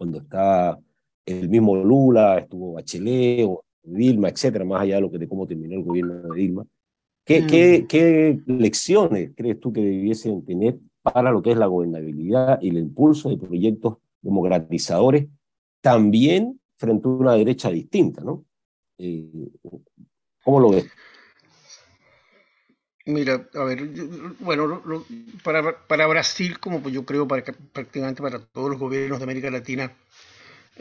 cuando 0.00 0.16
está 0.16 0.80
el 1.26 1.50
mismo 1.50 1.76
Lula, 1.76 2.38
estuvo 2.38 2.72
Bachelet 2.72 3.44
o 3.46 3.62
Dilma, 3.82 4.30
etcétera, 4.30 4.64
más 4.64 4.80
allá 4.80 4.94
de, 4.94 5.00
lo 5.02 5.10
que, 5.10 5.18
de 5.18 5.28
cómo 5.28 5.46
terminó 5.46 5.74
el 5.74 5.84
gobierno 5.84 6.14
de 6.14 6.40
Dilma. 6.40 6.64
¿Qué, 7.30 7.46
qué, 7.46 7.82
mm. 7.82 7.86
qué 7.86 8.40
lecciones 8.46 9.30
crees 9.36 9.60
tú 9.60 9.72
que 9.72 9.80
debiesen 9.80 10.44
tener 10.44 10.80
para 11.00 11.30
lo 11.30 11.40
que 11.40 11.52
es 11.52 11.56
la 11.56 11.66
gobernabilidad 11.66 12.58
y 12.60 12.70
el 12.70 12.78
impulso 12.78 13.28
de 13.28 13.36
proyectos 13.36 13.98
democratizadores, 14.20 15.28
también 15.80 16.60
frente 16.76 17.06
a 17.06 17.10
una 17.12 17.34
derecha 17.34 17.70
distinta, 17.70 18.24
¿no? 18.24 18.44
Eh, 18.98 19.48
¿Cómo 20.42 20.58
lo 20.58 20.70
ves? 20.70 20.90
Mira, 23.06 23.48
a 23.54 23.62
ver, 23.62 23.88
bueno, 24.40 24.82
para, 25.44 25.86
para, 25.86 26.08
Brasil, 26.08 26.58
como 26.58 26.86
yo 26.88 27.04
creo 27.04 27.28
para, 27.28 27.44
prácticamente 27.72 28.22
para 28.22 28.40
todos 28.40 28.70
los 28.70 28.78
gobiernos 28.80 29.20
de 29.20 29.24
América 29.24 29.52
Latina, 29.52 29.92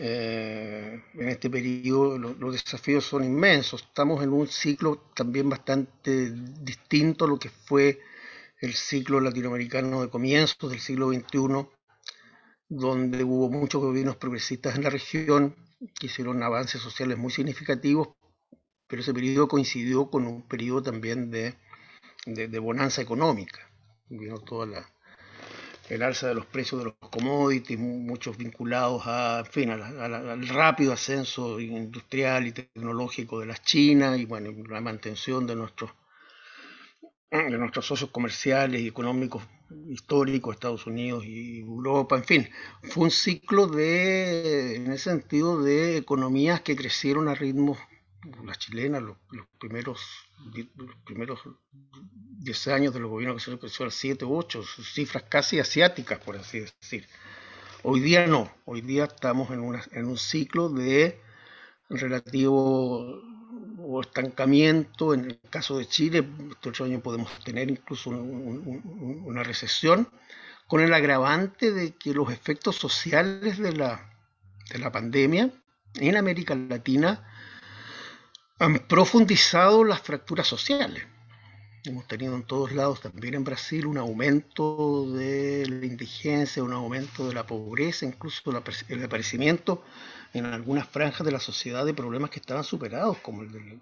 eh, 0.02 1.04
en 1.14 1.30
este 1.30 1.50
periodo 1.50 2.18
los 2.18 2.54
desafíos 2.54 3.06
son 3.06 3.24
inmensos. 3.24 3.84
Estamos 3.84 4.24
en 4.24 4.32
un 4.32 4.48
ciclo 4.48 5.12
también 5.16 5.50
bastante 5.50 6.32
distinto 6.32 7.26
a 7.26 7.28
lo 7.28 7.38
que 7.38 7.50
fue 7.50 8.00
el 8.60 8.74
ciclo 8.74 9.20
latinoamericano 9.20 10.02
de 10.02 10.10
comienzos 10.10 10.72
del 10.72 10.80
siglo 10.80 11.10
XXI, 11.10 11.68
donde 12.70 13.24
hubo 13.24 13.50
muchos 13.50 13.82
gobiernos 13.82 14.18
progresistas 14.18 14.76
en 14.76 14.84
la 14.84 14.90
región 14.90 15.56
que 16.00 16.08
hicieron 16.08 16.44
avances 16.44 16.82
sociales 16.82 17.18
muy 17.18 17.32
significativos, 17.32 18.10
pero 18.88 19.02
ese 19.02 19.14
periodo 19.14 19.48
coincidió 19.48 20.10
con 20.10 20.26
un 20.28 20.48
periodo 20.48 20.84
también 20.84 21.30
de 21.32 21.56
de, 22.26 22.60
bonanza 22.60 23.02
económica. 23.02 23.60
Vino 24.08 24.40
toda 24.40 24.66
la, 24.66 24.94
el 25.90 26.04
alza 26.04 26.28
de 26.28 26.36
los 26.36 26.46
precios 26.46 26.80
de 26.80 26.86
los 26.86 26.94
commodities, 26.96 27.80
muchos 27.80 28.38
vinculados 28.38 29.04
a, 29.06 29.44
fin, 29.50 29.72
al 29.72 30.48
rápido 30.48 30.94
ascenso 30.94 31.60
industrial 31.60 32.48
y 32.48 32.52
tecnológico 32.52 33.40
de 33.40 33.48
las 33.48 33.64
Chinas 33.64 34.18
y 34.20 34.26
bueno, 34.26 34.52
la 34.70 34.82
mantención 34.82 35.48
de 35.48 35.56
nuestros, 35.56 35.92
de 37.32 37.58
nuestros 37.58 37.88
socios 37.88 38.12
comerciales 38.12 38.82
y 38.82 38.88
económicos 38.88 39.44
históricos, 39.88 40.56
Estados 40.56 40.86
Unidos 40.86 41.26
y 41.26 41.60
Europa, 41.60 42.18
en 42.18 42.24
fin, 42.24 42.50
fue 42.84 43.06
un 43.06 43.12
ciclo 43.12 43.68
de, 43.68 44.76
en 44.76 44.92
ese 44.92 45.12
sentido, 45.12 45.62
de 45.62 45.98
economías 45.98 46.62
que 46.62 46.76
crecieron 46.76 47.28
a 47.28 47.36
ritmos, 47.36 47.78
las 48.44 48.60
chilenas, 48.60 49.02
los, 49.02 49.18
los 49.32 49.48
primeros 49.60 50.00
los 50.76 50.96
primeros 51.06 51.42
10 52.40 52.68
años 52.70 52.94
de 52.94 53.02
los 53.02 53.10
gobiernos 53.10 53.44
que 53.44 53.52
se 53.52 53.60
creció 53.60 53.86
al 53.86 53.92
7 53.92 54.26
u 54.26 54.38
8, 54.38 54.64
cifras 54.64 55.24
casi 55.28 55.60
asiáticas, 55.60 56.20
por 56.20 56.38
así 56.38 56.62
decir. 56.62 57.08
Hoy 57.84 58.00
día 58.00 58.28
no, 58.28 58.52
hoy 58.66 58.82
día 58.82 59.06
estamos 59.06 59.52
en, 59.52 60.06
un 60.06 60.18
ciclo 60.18 60.70
de 60.70 61.22
relativo 61.90 63.22
estancamiento. 64.02 65.14
En 65.14 65.26
el 65.26 65.40
caso 65.50 65.78
de 65.78 65.88
Chile, 65.88 66.28
este 66.52 66.70
otro 66.70 66.86
año 66.86 67.02
podemos 67.02 67.32
tener 67.44 67.70
incluso 67.70 68.10
una 68.10 69.44
recesión, 69.44 70.10
con 70.68 70.82
el 70.82 70.94
agravante 70.94 71.72
de 71.72 71.96
que 71.96 72.14
los 72.14 72.32
efectos 72.32 72.76
sociales 72.76 73.58
de 73.58 73.74
la, 73.74 74.14
de 74.70 74.80
la 74.80 74.92
pandemia 74.92 75.52
en 75.96 76.16
América 76.16 76.56
Latina 76.56 77.26
han 78.60 78.80
profundizado 78.80 79.84
las 79.84 80.02
fracturas 80.02 80.48
sociales. 80.48 81.04
Hemos 81.86 82.08
tenido 82.08 82.36
en 82.36 82.44
todos 82.44 82.74
lados, 82.74 83.00
también 83.00 83.36
en 83.36 83.44
Brasil, 83.46 83.86
un 83.86 83.98
aumento 83.98 85.10
de 85.14 85.66
la 85.66 85.86
indigencia, 85.86 86.62
un 86.62 86.74
aumento 86.74 87.28
de 87.28 87.34
la 87.34 87.48
pobreza, 87.48 88.06
incluso 88.06 88.52
el 88.90 89.04
aparecimiento 89.04 89.84
en 90.34 90.46
algunas 90.46 90.88
franjas 90.88 91.26
de 91.26 91.32
la 91.32 91.40
sociedad 91.40 91.86
de 91.86 91.94
problemas 91.94 92.32
que 92.32 92.40
estaban 92.40 92.66
superados, 92.66 93.18
como 93.20 93.44
el 93.44 93.52
de, 93.52 93.80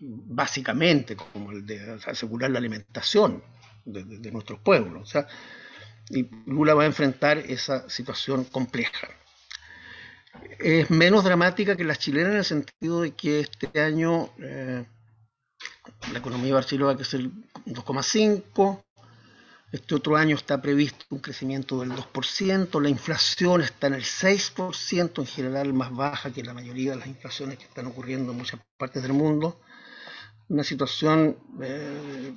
básicamente, 0.00 1.16
como 1.16 1.50
el 1.50 1.66
de 1.66 1.98
asegurar 2.06 2.50
la 2.50 2.58
alimentación 2.58 3.42
de, 3.84 4.30
nuestros 4.30 4.60
pueblos. 4.60 5.02
O 5.02 5.06
sea, 5.06 5.26
y 6.08 6.28
Lula 6.46 6.74
va 6.74 6.84
a 6.84 6.86
enfrentar 6.86 7.38
esa 7.38 7.88
situación 7.90 8.44
compleja 8.44 9.08
es 10.58 10.90
menos 10.90 11.24
dramática 11.24 11.76
que 11.76 11.84
las 11.84 11.98
chilenas 11.98 12.32
en 12.32 12.38
el 12.38 12.44
sentido 12.44 13.00
de 13.02 13.12
que 13.12 13.40
este 13.40 13.80
año 13.80 14.30
eh, 14.38 14.84
la 16.12 16.18
economía 16.18 16.48
de 16.48 16.52
Barcelona 16.54 16.86
va 16.86 16.92
a 16.92 16.96
crecer 16.96 17.20
2,5%, 17.66 18.82
este 19.72 19.94
otro 19.94 20.16
año 20.16 20.34
está 20.34 20.60
previsto 20.60 21.04
un 21.10 21.20
crecimiento 21.20 21.78
del 21.80 21.92
2%, 21.92 22.80
la 22.82 22.88
inflación 22.88 23.60
está 23.60 23.86
en 23.86 23.94
el 23.94 24.02
6%, 24.02 25.18
en 25.18 25.26
general 25.26 25.72
más 25.72 25.92
baja 25.94 26.32
que 26.32 26.42
la 26.42 26.54
mayoría 26.54 26.92
de 26.92 26.96
las 26.98 27.06
inflaciones 27.06 27.56
que 27.56 27.66
están 27.66 27.86
ocurriendo 27.86 28.32
en 28.32 28.38
muchas 28.38 28.60
partes 28.76 29.02
del 29.02 29.12
mundo. 29.12 29.60
Una 30.48 30.64
situación, 30.64 31.38
eh, 31.62 32.34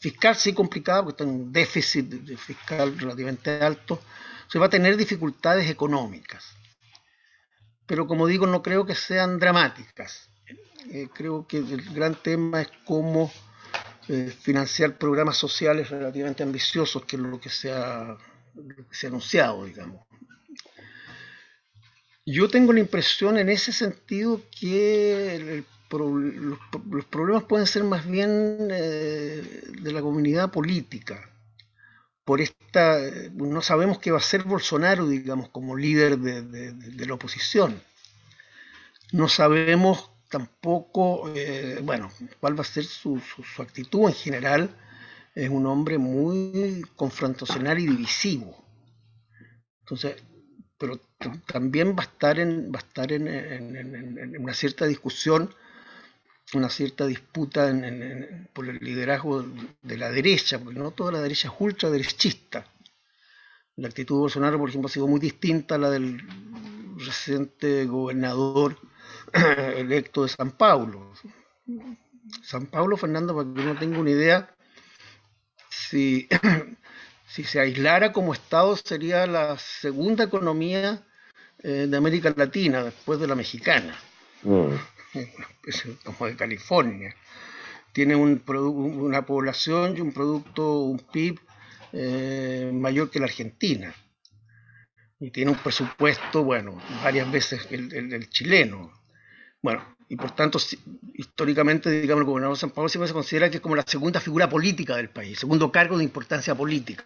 fiscal 0.00 0.36
sí 0.36 0.52
complicada, 0.52 1.02
porque 1.02 1.22
está 1.22 1.24
en 1.24 1.40
un 1.40 1.52
déficit 1.52 2.38
fiscal 2.38 2.96
relativamente 2.96 3.50
alto, 3.60 4.00
se 4.46 4.60
va 4.60 4.66
a 4.66 4.70
tener 4.70 4.96
dificultades 4.96 5.68
económicas. 5.68 6.44
Pero 7.86 8.06
como 8.06 8.28
digo, 8.28 8.46
no 8.46 8.62
creo 8.62 8.86
que 8.86 8.94
sean 8.94 9.40
dramáticas. 9.40 10.31
Eh, 10.90 11.08
creo 11.12 11.46
que 11.46 11.58
el 11.58 11.82
gran 11.94 12.14
tema 12.14 12.62
es 12.62 12.68
cómo 12.84 13.30
eh, 14.08 14.32
financiar 14.40 14.98
programas 14.98 15.36
sociales 15.36 15.90
relativamente 15.90 16.42
ambiciosos, 16.42 17.04
que 17.04 17.16
es 17.16 17.22
lo 17.22 17.40
que 17.40 17.50
se 17.50 17.72
ha, 17.72 18.16
se 18.90 19.06
anunciado, 19.06 19.64
digamos. 19.64 20.06
Yo 22.24 22.48
tengo 22.48 22.72
la 22.72 22.80
impresión 22.80 23.36
en 23.38 23.48
ese 23.48 23.72
sentido 23.72 24.40
que 24.58 25.64
los, 25.90 27.04
problemas 27.06 27.44
pueden 27.44 27.66
ser 27.66 27.84
más 27.84 28.06
bien 28.06 28.68
eh, 28.70 29.62
de 29.80 29.92
la 29.92 30.00
comunidad 30.00 30.50
política 30.50 31.32
por 32.24 32.40
esta, 32.40 32.98
no 33.34 33.62
sabemos 33.62 33.98
qué 33.98 34.10
va 34.10 34.18
a 34.18 34.22
ser 34.22 34.44
Bolsonaro, 34.44 35.08
digamos, 35.08 35.48
como 35.48 35.76
líder 35.76 36.18
de, 36.18 37.06
la 37.06 37.14
oposición. 37.14 37.82
No 39.10 39.28
sabemos 39.28 40.11
tampoco, 40.32 41.30
eh, 41.36 41.78
bueno, 41.82 42.10
cuál 42.40 42.58
va 42.58 42.62
a 42.62 42.64
ser 42.64 42.84
su, 42.84 43.20
actitud 43.58 44.08
en 44.08 44.14
general. 44.14 44.70
Es 45.34 45.50
un 45.50 45.66
hombre 45.66 45.98
muy 45.98 46.82
confrontacional 46.96 47.78
y 47.78 47.86
divisivo. 47.86 48.56
Entonces, 49.80 50.16
pero 50.78 50.98
también 51.46 51.94
va 51.94 52.02
a 52.02 52.06
estar 52.06 52.38
en, 52.38 52.72
va 52.72 52.80
a 52.80 52.82
estar 52.82 53.12
en, 53.12 54.36
una 54.40 54.54
cierta 54.54 54.86
discusión 54.86 55.54
una 56.54 56.68
cierta 56.68 57.06
disputa 57.06 57.72
por 58.52 58.68
el 58.68 58.78
liderazgo 58.80 59.42
de 59.80 59.96
la 59.96 60.10
derecha, 60.10 60.58
porque 60.58 60.78
no 60.78 60.90
toda 60.90 61.10
la 61.10 61.22
derecha 61.22 61.48
es 61.48 61.54
ultraderechista. 61.58 62.66
La 63.76 63.88
actitud 63.88 64.16
de 64.16 64.20
Bolsonaro, 64.20 64.58
por 64.58 64.68
ejemplo, 64.68 64.88
ha 64.88 64.92
sido 64.92 65.06
muy 65.06 65.18
distinta 65.18 65.76
a 65.76 65.78
la 65.78 65.88
del 65.88 66.20
reciente 66.98 67.86
gobernador 67.86 68.76
electo 69.76 70.22
de 70.22 70.28
San 70.28 70.52
Paulo. 70.52 71.12
San 72.42 72.66
Paulo, 72.66 72.96
Fernando, 72.96 73.34
para 73.34 73.52
que 73.52 73.64
no 73.64 73.78
tenga 73.78 73.98
una 73.98 74.10
idea, 74.10 74.54
si, 75.68 76.28
si 77.26 77.44
se 77.44 77.60
aislara 77.60 78.12
como 78.12 78.32
Estado 78.32 78.76
sería 78.76 79.26
la 79.26 79.58
segunda 79.58 80.24
economía 80.24 81.04
eh, 81.62 81.86
de 81.88 81.96
América 81.96 82.32
Latina 82.36 82.84
después 82.84 83.20
de 83.20 83.26
la 83.26 83.34
mexicana. 83.34 83.98
Mm. 84.42 84.74
como 86.04 86.26
de 86.26 86.36
California. 86.36 87.14
Tiene 87.92 88.16
un 88.16 88.42
una 88.46 89.26
población 89.26 89.96
y 89.96 90.00
un 90.00 90.12
producto, 90.12 90.80
un 90.80 90.98
PIB 90.98 91.38
eh, 91.92 92.70
mayor 92.72 93.10
que 93.10 93.18
la 93.18 93.26
Argentina. 93.26 93.94
Y 95.20 95.30
tiene 95.30 95.52
un 95.52 95.58
presupuesto, 95.58 96.42
bueno, 96.42 96.82
varias 97.04 97.30
veces 97.30 97.68
el, 97.70 97.92
el, 97.92 98.28
chileno. 98.30 98.92
Bueno, 99.62 99.82
y 100.08 100.16
por 100.16 100.32
tanto, 100.32 100.58
históricamente, 101.14 101.88
digamos, 101.88 102.22
el 102.22 102.26
gobernador 102.26 102.56
de 102.56 102.60
San 102.60 102.70
Pablo 102.70 102.88
siempre 102.88 103.08
se 103.08 103.14
considera 103.14 103.48
que 103.48 103.56
es 103.56 103.62
como 103.62 103.76
la 103.76 103.84
segunda 103.86 104.20
figura 104.20 104.48
política 104.48 104.96
del 104.96 105.08
país, 105.08 105.38
segundo 105.38 105.72
cargo 105.72 105.96
de 105.96 106.04
importancia 106.04 106.54
política. 106.54 107.04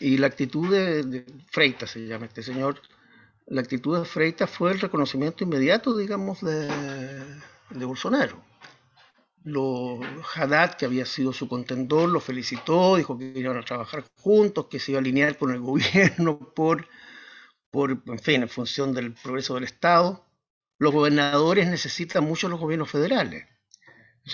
Y 0.00 0.18
la 0.18 0.26
actitud 0.26 0.70
de, 0.70 1.24
Freitas, 1.50 1.90
se 1.92 2.06
llama 2.06 2.26
este 2.26 2.42
señor, 2.42 2.82
la 3.46 3.62
actitud 3.62 3.98
de 3.98 4.04
Freitas 4.04 4.50
fue 4.50 4.72
el 4.72 4.80
reconocimiento 4.80 5.44
inmediato, 5.44 5.96
digamos, 5.96 6.40
de, 6.42 6.68
de 7.70 7.84
Bolsonaro. 7.84 8.44
Lo, 9.44 10.00
Haddad, 10.34 10.74
que 10.74 10.84
había 10.84 11.06
sido 11.06 11.32
su 11.32 11.48
contendor, 11.48 12.10
lo 12.10 12.20
felicitó, 12.20 12.96
dijo 12.96 13.16
que 13.16 13.32
iban 13.34 13.56
a 13.56 13.64
trabajar 13.64 14.04
juntos, 14.20 14.66
que 14.66 14.78
se 14.78 14.92
iba 14.92 14.98
a 14.98 15.00
alinear 15.00 15.38
con 15.38 15.52
el 15.52 15.60
gobierno 15.60 16.38
por, 16.54 16.86
por, 17.70 18.02
en 18.06 18.18
fin, 18.18 18.42
en 18.42 18.48
función 18.48 18.92
del 18.92 19.14
progreso 19.14 19.54
del 19.54 19.64
Estado. 19.64 20.27
Los 20.78 20.92
gobernadores 20.92 21.68
necesitan 21.68 22.24
mucho 22.24 22.48
los 22.48 22.60
gobiernos 22.60 22.90
federales. 22.90 23.46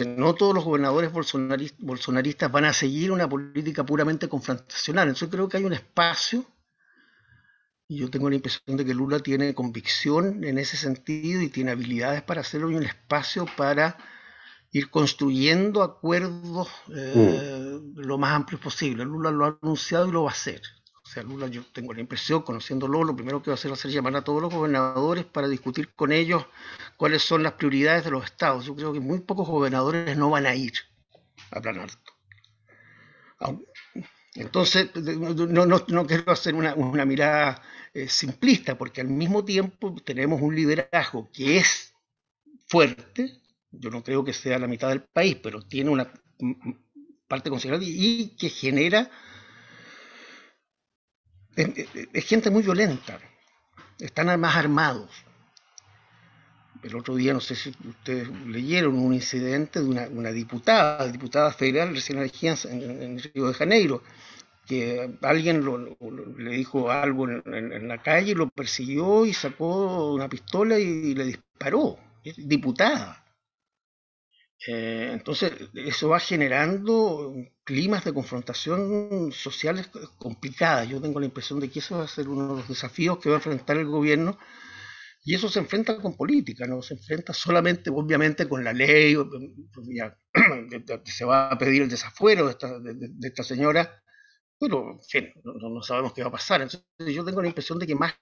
no 0.07 0.35
todos 0.35 0.55
los 0.55 0.65
gobernadores 0.65 1.11
bolsonaristas 1.13 2.53
van 2.53 2.65
a 2.67 2.73
seguir 2.73 3.13
una 3.13 3.29
política 3.29 3.85
puramente 3.85 4.29
confrontacional. 4.29 5.09
Entonces 5.09 5.31
creo 5.31 5.49
que 5.49 5.57
hay 5.57 5.65
un 5.65 5.73
espacio 5.73 6.45
y 7.87 7.99
yo 7.99 8.11
tengo 8.11 8.31
la 8.31 8.37
impresión 8.37 8.77
de 8.77 8.85
que 8.85 8.95
Lula 8.95 9.21
tiene 9.21 9.55
convicción 9.55 10.43
en 10.45 10.59
ese 10.59 10.77
sentido 10.77 11.43
y 11.43 11.49
tiene 11.49 11.73
habilidades 11.73 12.23
para 12.23 12.41
hacerlo 12.41 12.71
y 12.71 12.77
un 12.77 12.83
espacio 12.83 13.47
para 13.57 13.99
ir 14.73 14.91
construyendo 14.91 15.83
acuerdos 15.83 16.69
eh, 16.95 17.79
mm. 17.81 18.01
lo 18.01 18.19
más 18.19 18.33
amplios 18.33 18.61
posible. 18.61 19.05
Lula 19.05 19.31
lo 19.31 19.45
ha 19.45 19.59
anunciado 19.63 20.09
y 20.09 20.13
lo 20.13 20.25
va 20.25 20.31
a 20.31 20.33
hacer. 20.33 20.63
Lula, 21.22 21.46
yo 21.48 21.62
tengo 21.72 21.94
la 21.94 22.00
impresión, 22.00 22.42
conociéndolo, 22.42 23.05
lo 23.05 23.14
primero 23.14 23.42
que 23.42 23.50
va 23.50 23.55
a 23.55 23.57
hacer 23.57 23.70
va 23.70 23.74
a 23.74 23.79
ser 23.79 23.90
llamar 23.90 24.16
a 24.16 24.22
todos 24.22 24.42
los 24.42 24.53
gobernadores 24.53 25.24
para 25.24 25.48
discutir 25.48 25.94
con 25.94 26.12
ellos 26.12 26.46
cuáles 26.96 27.22
son 27.22 27.42
las 27.42 27.53
prioridades 27.53 28.05
de 28.05 28.11
los 28.11 28.24
estados. 28.24 28.64
Yo 28.66 28.74
creo 28.74 28.92
que 28.92 29.00
muy 29.00 29.20
pocos 29.20 29.48
gobernadores 29.48 30.16
no 30.16 30.31
van 30.31 30.46
a 30.46 30.55
ir 30.55 30.72
a 31.50 31.61
Plan 31.61 31.87
Entonces, 34.35 34.90
no, 34.96 35.66
no, 35.66 35.85
no 35.87 36.07
quiero 36.07 36.33
hacer 36.33 36.55
una, 36.55 36.74
una 36.74 37.05
mirada 37.05 37.62
eh, 37.92 38.09
simplista, 38.09 38.77
porque 38.77 39.00
al 39.00 39.09
mismo 39.09 39.44
tiempo 39.44 39.94
tenemos 40.05 40.40
un 40.40 40.55
liderazgo 40.55 41.31
que 41.33 41.59
es 41.59 41.94
fuerte, 42.66 43.40
yo 43.70 43.90
no 43.90 44.03
creo 44.03 44.24
que 44.24 44.33
sea 44.33 44.59
la 44.59 44.66
mitad 44.66 44.88
del 44.88 45.03
país, 45.03 45.37
pero 45.42 45.62
tiene 45.62 45.90
una 45.90 46.11
parte 47.29 47.50
considerable 47.50 47.87
y 47.88 48.37
que 48.37 48.48
genera... 48.48 49.11
Es, 51.57 52.25
gente 52.25 52.51
muy 52.51 52.62
violenta, 52.62 53.19
están 53.99 54.40
más 54.40 54.57
armados. 54.57 55.11
El 56.83 56.97
otro 56.97 57.14
día, 57.14 57.33
no 57.33 57.40
sé 57.40 57.55
si 57.55 57.75
ustedes 57.88 58.29
leyeron 58.47 58.99
un 58.99 59.14
incidente 59.14 59.81
de 59.81 59.87
una, 59.87 60.31
diputada, 60.33 61.09
diputada 61.09 61.51
federal 61.53 61.95
recién 61.95 62.19
elegida 62.19 62.57
en, 62.64 63.03
en 63.03 63.19
Río 63.19 63.49
de 63.49 63.55
Janeiro, 63.55 64.03
que 64.67 65.19
alguien 65.23 65.64
le 66.38 66.51
dijo 66.51 66.90
algo 66.90 67.29
en, 67.29 67.88
la 67.88 68.03
calle, 68.03 68.35
lo 68.35 68.49
persiguió 68.49 69.27
y 69.27 69.33
sacó 69.33 70.12
una 70.12 70.29
pistola 70.29 70.79
y, 70.79 71.14
le 71.14 71.25
disparó, 71.25 71.99
diputada. 72.23 73.24
Eh, 74.66 75.11
entonces, 75.12 75.53
eso 75.74 76.09
va 76.09 76.20
generando 76.20 77.35
climas 77.64 78.05
de 78.05 78.14
confrontación 78.14 79.31
sociales 79.33 79.90
complicadas. 80.18 80.88
Yo 80.88 81.00
tengo 81.00 81.20
la 81.20 81.27
impresión 81.27 81.61
de 81.61 81.70
que 81.70 81.81
eso 81.81 81.98
va 81.98 82.05
a 82.05 82.09
ser 82.09 82.29
uno 82.29 82.48
de 82.48 82.61
los 82.61 82.68
desafíos 82.68 83.18
que 83.18 83.29
va 83.29 83.37
a 83.37 83.38
enfrentar 83.38 83.77
el 83.77 83.87
gobierno. 83.87 84.38
Y 85.24 85.35
eso 85.35 85.48
se 85.48 85.59
enfrenta 85.59 85.96
con 86.00 86.16
política, 86.16 86.66
no 86.66 86.83
se 86.83 86.94
enfrenta 86.94 87.33
solamente, 87.33 87.90
obviamente, 87.90 88.48
con 88.48 88.62
la 88.62 88.72
ley, 88.72 89.16
ya, 89.96 90.18
se 91.05 91.24
va 91.24 91.50
a 91.50 91.59
pedir 91.59 91.83
el 91.83 91.88
desafuero 91.88 92.46
de 92.46 92.53
esta, 92.53 92.79
de 92.79 93.29
esta 93.29 93.42
señora, 93.42 94.03
pero, 94.59 94.92
en 94.92 95.03
fin, 95.03 95.33
no, 95.44 95.83
sabemos 95.83 96.12
qué 96.12 96.22
va 96.22 96.29
a 96.29 96.33
pasar. 96.33 96.62
Entonces, 96.62 97.14
yo 97.14 97.24
tengo 97.24 97.42
la 97.42 97.48
impresión 97.48 97.79
de 97.79 97.87
que 97.87 97.94
más 97.94 98.14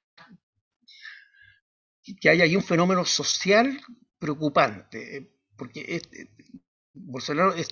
que 2.21 2.29
hay 2.29 2.41
ahí 2.41 2.57
un 2.57 2.63
fenómeno 2.63 3.05
social 3.05 3.81
preocupante, 4.19 5.32
porque 5.57 6.01
Bolsonaro 6.95 7.55
es, 7.55 7.69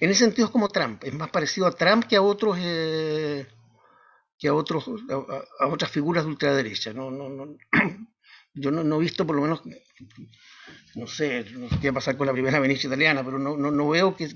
en 0.00 0.10
ese 0.10 0.24
sentido 0.24 0.46
es 0.46 0.52
como 0.52 0.68
Trump, 0.68 1.02
es 1.04 1.14
más 1.14 1.30
parecido 1.30 1.66
a 1.66 1.74
Trump 1.74 2.04
que 2.06 2.16
a 2.16 2.22
otros 2.22 2.56
eh, 2.60 3.46
que 4.38 4.48
a 4.48 4.54
otros 4.54 4.88
a, 5.60 5.66
otras 5.66 5.90
figuras 5.90 6.24
de 6.24 6.30
ultraderecha. 6.30 6.92
No, 6.92 7.10
no, 7.10 7.28
no, 7.28 7.56
yo 8.54 8.70
no, 8.70 8.96
he 8.96 9.00
visto 9.00 9.26
por 9.26 9.36
lo 9.36 9.42
menos 9.42 9.62
no 10.94 11.06
sé, 11.06 11.44
no 11.52 11.68
sé 11.68 11.78
qué 11.80 11.88
va 11.88 11.92
a 11.92 11.94
pasar 11.94 12.16
con 12.16 12.26
la 12.26 12.32
primera 12.32 12.60
ministra 12.60 12.88
italiana, 12.88 13.24
pero 13.24 13.38
no, 13.38 13.56
no, 13.56 13.88
veo 13.88 14.14
que, 14.14 14.28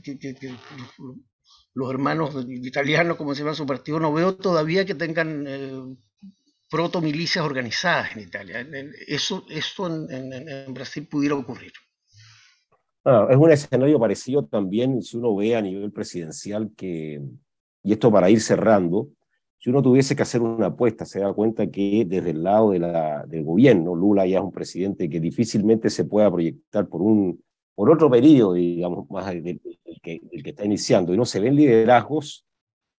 los 1.75 1.90
hermanos 1.90 2.35
italianos, 2.49 3.16
como 3.18 3.35
se 3.35 3.42
llama 3.42 3.55
su 3.55 3.66
partido, 3.66 4.01
no 4.01 4.12
veo 4.12 4.37
todavía 4.37 4.87
que 4.87 4.94
tengan 4.94 5.44
eh, 5.46 5.96
proto-milicias 6.70 7.44
organizadas 7.44 8.16
en 8.16 8.22
Italia. 8.22 8.66
Eso, 9.07 9.44
eso 9.51 10.09
en, 10.11 10.72
Brasil 10.72 11.07
pudiera 11.07 11.35
ocurrir. 11.35 11.72
Ah, 13.09 13.29
es 13.31 13.37
un 13.37 13.53
escenario 13.53 14.01
parecido 14.01 14.45
también, 14.47 15.01
si 15.01 15.16
uno 15.16 15.37
ve 15.37 15.55
a 15.55 15.62
nivel 15.62 15.92
presidencial 15.92 16.73
que, 16.77 17.23
y 17.85 17.92
esto 17.92 18.11
para 18.11 18.29
ir 18.29 18.40
cerrando, 18.40 19.11
si 19.59 19.71
uno 19.71 19.81
tuviese 19.81 20.16
que 20.16 20.23
hacer 20.23 20.42
una 20.42 20.66
apuesta, 20.66 21.05
se 21.05 21.21
da 21.21 21.33
cuenta 21.33 21.71
que 21.71 22.05
desde 22.05 22.31
el 22.31 22.42
lado 22.42 22.73
de 22.73 22.81
la, 22.81 23.25
del 23.27 23.45
gobierno, 23.45 23.95
Lula 23.95 24.27
ya 24.27 24.38
es 24.38 24.45
un 24.45 24.51
presidente 24.51 25.09
que 25.09 25.21
difícilmente 25.21 25.88
se 25.88 26.05
pueda 26.05 26.29
proyectar 26.33 26.88
por 26.88 27.01
un 27.01 27.40
por 27.77 27.90
otro 27.90 28.11
periodo, 28.11 28.55
digamos, 28.55 29.09
más 29.09 29.27
del, 29.27 29.61
que, 30.03 30.21
que, 30.42 30.51
está 30.51 30.64
iniciando, 30.64 31.14
y 31.14 31.16
no 31.16 31.27
se 31.27 31.38
ven 31.38 31.55
liderazgos 31.55 32.45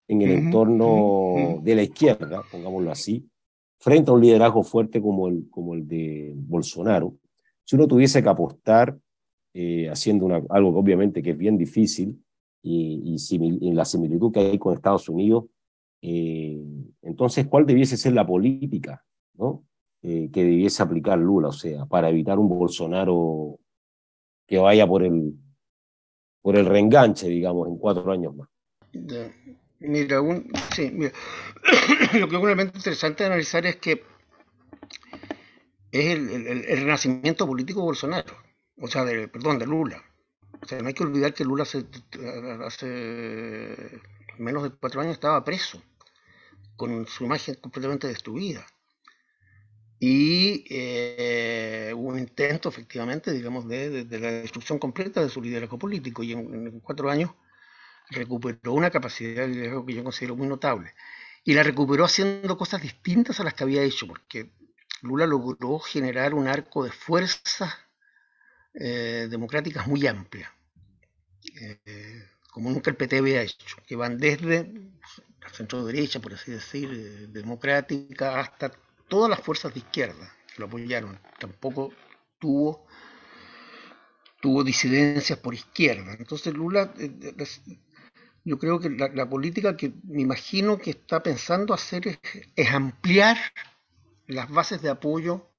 en 0.07 0.23
el 0.23 0.31
entorno 0.31 1.59
de 1.63 1.75
la 1.75 1.83
izquierda, 1.83 2.43
pongámoslo 2.53 2.93
así, 2.93 3.29
frente 3.81 4.11
a 4.11 4.15
un 4.15 4.21
liderazgo 4.21 4.63
fuerte 4.63 5.03
como 5.03 5.27
el, 5.27 5.49
como 5.51 5.75
el 5.75 5.89
de 5.89 6.33
Bolsonaro. 6.37 7.15
Si 7.65 7.75
uno 7.75 7.89
tuviese 7.89 8.23
que 8.23 8.29
apostar, 8.29 8.97
eh, 9.59 9.89
haciendo 9.89 10.27
una, 10.27 10.43
algo 10.51 10.79
obviamente 10.79 11.23
que 11.23 11.31
es 11.31 11.39
bien 11.39 11.57
difícil, 11.57 12.23
y, 12.63 13.17
y 13.39 13.73
la 13.73 13.85
similitud 13.85 14.33
que 14.33 14.41
hay 14.41 14.59
con 14.59 14.75
Estados 14.75 15.09
Unidos, 15.09 15.45
eh, 16.03 16.63
entonces, 17.03 17.47
¿cuál 17.47 17.67
debiese 17.67 17.97
ser 17.97 18.13
la 18.13 18.27
política 18.27 19.05
¿no? 19.35 19.65
Eh, 20.03 20.31
que 20.33 20.45
debiese 20.45 20.83
aplicar 20.83 21.19
Lula? 21.19 21.49
O 21.49 21.53
sea, 21.53 21.87
para 21.87 22.11
evitar 22.11 22.39
un 22.39 22.49
Bolsonaro 22.49 23.59
que 24.47 24.59
vaya 24.59 24.87
por 24.87 25.03
el, 25.03 25.35
por 26.43 26.57
el 26.57 26.67
reenganche, 26.67 27.29
digamos, 27.29 27.69
en 27.69 27.79
cuatro 27.79 28.11
años 28.11 28.37
más. 28.37 28.49
Mira, 29.81 30.23
sí, 30.75 30.91
mira. 30.93 31.13
lo 32.19 32.29
que 32.29 32.37
es 32.37 32.43
un 32.43 32.61
interesante 32.61 33.25
analizar 33.25 33.67
es 33.67 33.77
que 33.77 34.03
es 35.91 36.07
el, 36.07 36.47
el, 36.47 36.81
renacimiento 36.83 37.47
político 37.47 37.81
de 37.81 37.87
Bolsonaro, 37.87 38.35
o 38.79 38.89
sea, 38.89 39.05
de, 39.05 39.29
perdón, 39.29 39.59
de 39.59 39.67
Lula. 39.67 40.03
O 40.63 40.67
sea, 40.67 40.81
no 40.81 40.89
hay 40.89 40.95
que 40.95 41.05
olvidar 41.05 41.35
que 41.35 41.45
Lula 41.45 41.65
hace, 41.65 41.87
hace 42.65 44.01
menos 44.39 44.63
de 44.63 44.71
cuatro 44.71 45.01
años 45.01 45.15
estaba 45.15 45.45
preso, 45.45 45.83
con 46.77 47.07
su 47.07 47.25
imagen 47.25 47.57
completamente 47.57 48.07
destruida 48.09 48.67
y 49.99 50.65
eh, 50.69 51.93
hubo 51.95 52.09
un 52.09 52.19
intento 52.19 52.69
efectivamente, 52.69 53.33
digamos, 53.33 53.67
de, 53.67 54.05
la 54.11 54.31
destrucción 54.31 54.79
completa 54.79 55.23
de 55.23 55.31
su 55.31 55.41
liderazgo 55.41 55.79
político 55.79 56.23
y 56.23 56.33
en, 56.33 56.81
cuatro 56.81 57.11
años 57.11 57.31
recuperó 58.11 58.73
una 58.73 58.91
capacidad 58.91 59.43
de 59.43 59.49
liderazgo 59.49 59.87
que 59.87 59.95
yo 59.95 60.05
considero 60.05 60.37
muy 60.37 60.49
notable. 60.49 60.93
Y 61.45 61.55
la 61.55 61.63
recuperó 61.63 62.05
haciendo 62.05 62.59
cosas 62.59 62.83
distintas 62.83 63.41
a 63.41 63.45
las 63.45 63.55
que 63.55 63.65
había 63.65 63.83
hecho, 63.83 64.07
porque 64.07 64.53
Lula 65.03 65.27
logró 65.27 65.79
generar 65.79 66.35
un 66.35 66.49
arco 66.49 66.85
de 66.85 66.91
fuerza 66.91 67.86
eh, 68.79 69.27
democráticas 69.31 69.87
muy 69.87 70.07
amplias, 70.07 70.51
eh, 71.63 72.29
como 72.51 72.71
nunca 72.71 72.91
el 72.91 72.97
PT 72.97 73.17
había 73.17 73.41
hecho, 73.41 73.79
que 73.87 73.97
van 73.97 74.19
desde 74.19 74.71
la 75.41 75.49
centro 75.49 75.83
derecha, 75.87 76.21
por 76.21 76.35
así 76.35 76.53
decir, 76.53 76.91
eh, 76.93 77.27
democrática, 77.29 78.39
hasta 78.39 78.71
todas 79.09 79.31
las 79.31 79.41
fuerzas 79.41 79.73
de 79.73 79.81
izquierda 79.81 80.31
que 80.47 80.61
lo 80.61 80.67
apoyaron. 80.67 81.19
Tampoco 81.39 81.95
tuvo, 82.39 82.87
tuvo 84.43 84.63
disidencias 84.63 85.39
por 85.39 85.55
izquierda. 85.55 86.15
Entonces 86.19 86.53
Lula, 86.53 86.93
yo 88.45 88.59
creo 88.59 88.79
que 88.79 88.91
la, 88.91 89.27
política 89.27 89.75
que 89.75 89.95
me 90.05 90.21
imagino 90.21 90.77
que 90.77 90.91
está 90.91 91.23
pensando 91.23 91.73
hacer 91.73 92.21
es 92.55 92.71
ampliar 92.71 93.39
las 94.27 94.51
bases 94.51 94.83
de 94.83 94.91
apoyo 94.91 95.51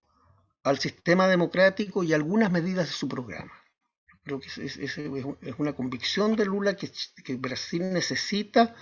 al 0.68 0.80
sistema 0.80 1.28
democrático 1.28 2.04
y 2.04 2.14
algunas 2.14 2.52
medidas 2.52 2.88
de 2.88 2.94
su 2.94 3.08
programa. 3.08 3.52
Creo 4.24 4.40
que 4.40 4.48
es, 4.48 5.58
una 5.58 5.74
convicción 5.74 6.36
de 6.36 6.46
Lula 6.46 6.76
que, 6.76 7.36
Brasil 7.36 7.94
necesita 7.94 8.76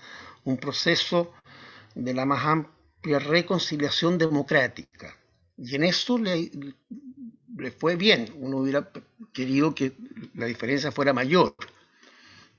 un 0.44 0.58
proceso 0.58 1.34
de 1.94 2.14
la 2.14 2.26
más 2.26 2.44
amplia 2.46 3.20
reconciliación 3.20 4.18
democrática. 4.18 5.16
Y 5.58 5.76
en 5.76 5.84
eso 5.84 6.18
le, 6.18 6.52
fue 7.78 7.96
bien. 7.96 8.34
Uno 8.38 8.58
hubiera 8.58 8.90
querido 9.32 9.76
que 9.76 9.96
la 10.34 10.48
diferencia 10.48 10.92
fuera 10.92 11.14
mayor. 11.14 11.56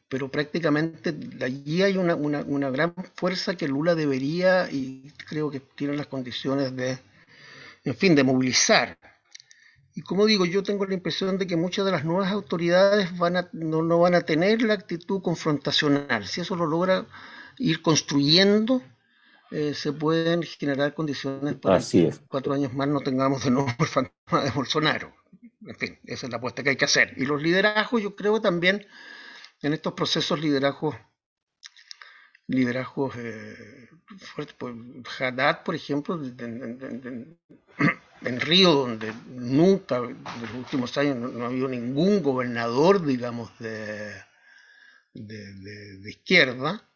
Pero 0.08 0.30
prácticamente 0.30 1.12
allí 1.42 1.82
hay 1.82 1.96
una 1.96 2.70
gran 2.70 2.94
fuerza 3.16 3.56
que 3.56 3.66
Lula 3.66 3.96
debería 3.96 4.70
y 4.70 5.10
creo 5.28 5.50
que 5.50 5.58
tiene 5.58 5.96
las 5.96 6.06
condiciones 6.06 6.76
de, 6.76 7.00
en 7.86 7.94
fin, 7.96 8.14
de 8.14 8.24
movilizar. 8.24 8.98
Y 9.96 10.02
como 10.02 10.26
digo, 10.26 10.44
yo 10.44 10.62
tengo 10.62 10.84
la 10.84 10.92
impresión 10.92 11.38
de 11.38 11.46
que 11.46 11.56
muchas 11.56 11.86
de 11.86 11.90
las 11.90 12.04
nuevas 12.04 12.30
autoridades 12.30 13.16
van 13.16 13.38
a, 13.38 13.48
no, 13.54 13.98
van 13.98 14.14
a 14.14 14.20
tener 14.20 14.60
la 14.60 14.74
actitud 14.74 15.22
confrontacional. 15.22 16.26
Si 16.26 16.42
eso 16.42 16.54
lo 16.54 16.66
logra 16.66 17.06
ir 17.56 17.80
construyendo, 17.80 18.82
eh, 19.50 19.72
se 19.72 19.94
pueden 19.94 20.42
generar 20.42 20.92
condiciones 20.92 21.54
para 21.54 21.80
que 21.80 22.12
cuatro 22.28 22.52
años 22.52 22.74
más 22.74 22.88
no 22.88 23.00
tengamos 23.00 23.42
de 23.44 23.50
nuevo 23.50 23.70
el 23.78 23.86
fantasma 23.86 24.44
de 24.44 24.50
Bolsonaro. 24.50 25.14
En 25.66 25.76
fin, 25.76 25.98
esa 26.04 26.26
es 26.26 26.30
la 26.30 26.36
apuesta 26.36 26.62
que 26.62 26.68
hay 26.68 26.76
que 26.76 26.84
hacer. 26.84 27.14
Y 27.16 27.24
los 27.24 27.40
liderazgos, 27.40 28.02
yo 28.02 28.14
creo 28.14 28.38
también 28.38 28.86
en 29.62 29.72
estos 29.72 29.94
procesos 29.94 30.38
liderazgos 30.38 30.94
liderazgos 32.48 33.14
eh, 33.16 33.88
fuertes. 34.18 34.56
Pues, 34.58 34.74
Haddad, 35.22 35.62
por 35.64 35.74
ejemplo, 35.74 36.20
en, 38.26 38.40
Río, 38.40 38.72
donde 38.72 39.12
nunca 39.28 39.96
en 39.98 40.22
los 40.42 40.54
últimos 40.54 40.96
años 40.98 41.16
no, 41.16 41.44
ha 41.44 41.48
habido 41.48 41.68
ningún 41.68 42.22
gobernador, 42.22 43.04
digamos, 43.04 43.50
de, 43.58 44.12
de, 45.14 46.10
izquierda, 46.10 46.88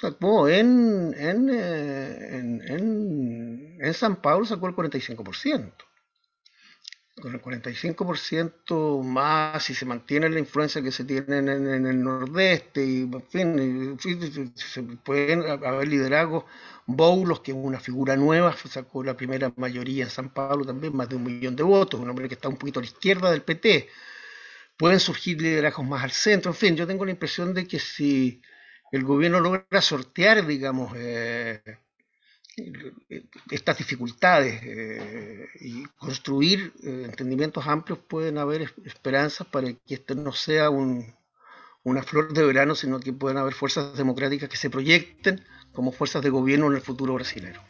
sacó 0.00 0.48
en, 0.48 1.14
en, 1.16 1.50
eh, 1.50 2.36
en, 2.36 2.62
en, 2.68 3.78
en 3.80 3.94
San 3.94 4.20
Pablo 4.22 4.46
sacó 4.46 4.68
el 4.68 4.74
45% 4.74 5.72
con 7.20 7.32
el 7.32 7.40
45% 7.40 9.02
más, 9.02 9.62
si 9.62 9.74
se 9.74 9.86
mantiene 9.86 10.28
la 10.28 10.40
influencia 10.40 10.82
que 10.82 10.90
se 10.90 11.04
tiene 11.04 11.38
en, 11.38 11.48
el 11.48 12.02
nordeste, 12.02 12.84
y 12.84 13.02
en 13.02 13.98
fin, 13.98 14.98
pueden 15.04 15.42
haber 15.64 15.88
liderazgos. 15.88 16.44
Boulos, 16.86 17.40
que 17.40 17.52
es 17.52 17.56
una 17.56 17.80
figura 17.80 18.16
nueva, 18.16 18.54
sacó 18.56 19.02
la 19.02 19.16
primera 19.16 19.52
mayoría 19.56 20.04
en 20.04 20.10
San 20.10 20.34
Pablo 20.34 20.66
también, 20.66 20.94
más 20.94 21.08
de 21.08 21.16
un 21.16 21.24
millón 21.24 21.56
de 21.56 21.62
votos, 21.62 22.00
un 22.00 22.10
hombre 22.10 22.28
que 22.28 22.34
está 22.34 22.48
un 22.48 22.56
poquito 22.56 22.80
a 22.80 22.82
la 22.82 22.88
izquierda 22.88 23.30
del 23.30 23.42
PT. 23.42 23.88
Pueden 24.76 25.00
surgir 25.00 25.40
liderazgos 25.40 25.86
más 25.86 26.02
al 26.04 26.10
centro, 26.10 26.50
en 26.50 26.56
fin, 26.56 26.76
yo 26.76 26.86
tengo 26.86 27.04
la 27.04 27.12
impresión 27.12 27.54
de 27.54 27.66
que 27.66 27.78
si 27.78 28.42
el 28.92 29.04
gobierno 29.04 29.40
logra 29.40 29.80
sortear, 29.80 30.46
digamos, 30.46 30.92
eh, 30.96 31.62
estas 33.50 33.78
dificultades 33.78 34.60
eh, 34.62 35.46
y 35.60 35.84
construir 35.96 36.72
eh, 36.82 37.02
entendimientos 37.06 37.66
amplios 37.66 37.98
pueden 37.98 38.38
haber 38.38 38.72
esperanzas 38.84 39.46
para 39.46 39.72
que 39.72 39.94
este 39.94 40.14
no 40.14 40.32
sea 40.32 40.70
una 40.70 42.02
flor 42.02 42.32
de 42.32 42.44
verano, 42.44 42.74
sino 42.74 43.00
que 43.00 43.12
puedan 43.12 43.38
haber 43.38 43.54
fuerzas 43.54 43.96
democráticas 43.96 44.48
que 44.48 44.56
se 44.56 44.70
proyecten 44.70 45.40
como 45.72 45.92
fuerzas 45.92 46.22
de 46.22 46.30
gobierno 46.30 46.68
en 46.68 46.74
el 46.74 46.80
futuro 46.80 47.14
brasileño. 47.14 47.60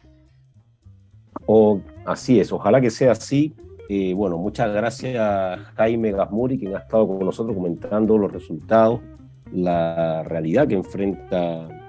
O, 1.47 1.81
así 2.05 2.39
es, 2.39 2.51
ojalá 2.51 2.79
que 2.79 2.89
sea 2.89 3.11
así. 3.11 3.55
Eh, 3.89 4.13
bueno, 4.15 4.37
muchas 4.37 4.73
gracias 4.73 5.15
a 5.19 5.71
Jaime 5.75 6.11
Gasmuri, 6.11 6.57
quien 6.57 6.75
ha 6.75 6.79
estado 6.79 7.07
con 7.07 7.19
nosotros 7.19 7.55
comentando 7.55 8.17
los 8.17 8.31
resultados, 8.31 9.01
la 9.51 10.23
realidad 10.23 10.67
que 10.67 10.73
enfrenta 10.75 11.84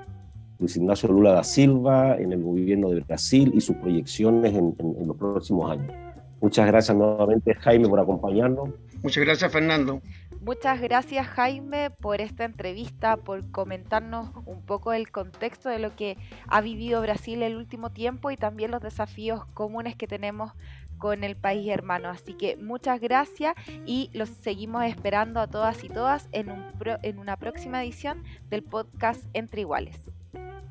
Luis 0.59 0.77
Ignacio 0.77 1.09
Lula 1.09 1.33
da 1.33 1.45
Silva 1.45 2.17
en 2.17 2.33
el 2.33 2.43
gobierno 2.43 2.91
de 2.91 3.01
Brasil 3.01 3.53
y 3.55 3.61
sus 3.61 3.77
proyecciones 3.77 4.55
en, 4.55 4.75
los 5.07 5.17
próximos 5.17 5.71
años. 5.71 5.93
Muchas 6.41 6.67
gracias 6.67 6.97
nuevamente, 6.97 7.55
Jaime, 7.55 7.89
por 7.89 8.01
acompañarnos. 8.01 8.71
Muchas 9.03 9.25
gracias, 9.25 9.53
Fernando. 9.53 10.01
Muchas 10.41 10.81
gracias 10.81 11.27
Jaime 11.27 11.91
por 11.91 12.21
esta 12.21 12.45
entrevista, 12.45 13.17
por 13.17 13.51
comentarnos 13.51 14.31
un 14.45 14.63
poco 14.63 14.93
el 14.93 15.11
contexto 15.11 15.69
de 15.69 15.81
lo 15.81 15.97
que 15.97 16.17
ha 16.47 16.61
vivido 16.61 17.03
Brasil 17.03 17.43
el 17.43 17.57
último 17.57 17.91
tiempo 17.91 18.31
y 18.31 18.37
también 18.37 18.71
los 18.71 18.81
desafíos 18.81 19.45
comunes 19.55 19.97
que 19.97 20.07
tenemos 20.07 20.53
con 20.99 21.25
el 21.25 21.37
país 21.37 21.69
hermano. 21.69 22.09
Así 22.09 22.35
que 22.35 22.57
muchas 22.57 23.01
gracias 23.01 23.55
y 23.87 24.09
los 24.13 24.29
seguimos 24.29 24.85
esperando 24.85 25.41
a 25.41 25.49
todas 25.49 25.83
y 25.83 25.89
todas 25.89 26.29
en, 26.31 26.51
un 26.51 26.65
en 27.03 27.19
una 27.19 27.37
próxima 27.37 27.83
edición 27.83 28.23
del 28.49 28.63
podcast 28.63 29.25
Entre 29.35 29.63
Iguales. 29.63 29.99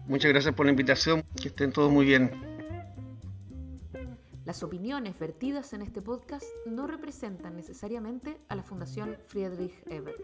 Muchas 0.08 0.32
gracias 0.32 0.54
por 0.54 0.66
la 0.66 0.72
invitación, 0.72 1.24
que 1.42 1.48
estén 1.48 1.72
todos 1.72 1.92
muy 1.92 2.06
bien. 2.06 2.32
Las 4.46 4.62
opiniones 4.62 5.18
vertidas 5.18 5.74
en 5.74 5.82
este 5.82 6.04
podcast 6.04 6.46
no 6.68 6.86
representan 6.86 7.56
necesariamente 7.56 8.38
a 8.48 8.56
la 8.56 8.62
Fundación 8.62 9.18
Friedrich 9.28 9.74
Ebert. 9.90 10.22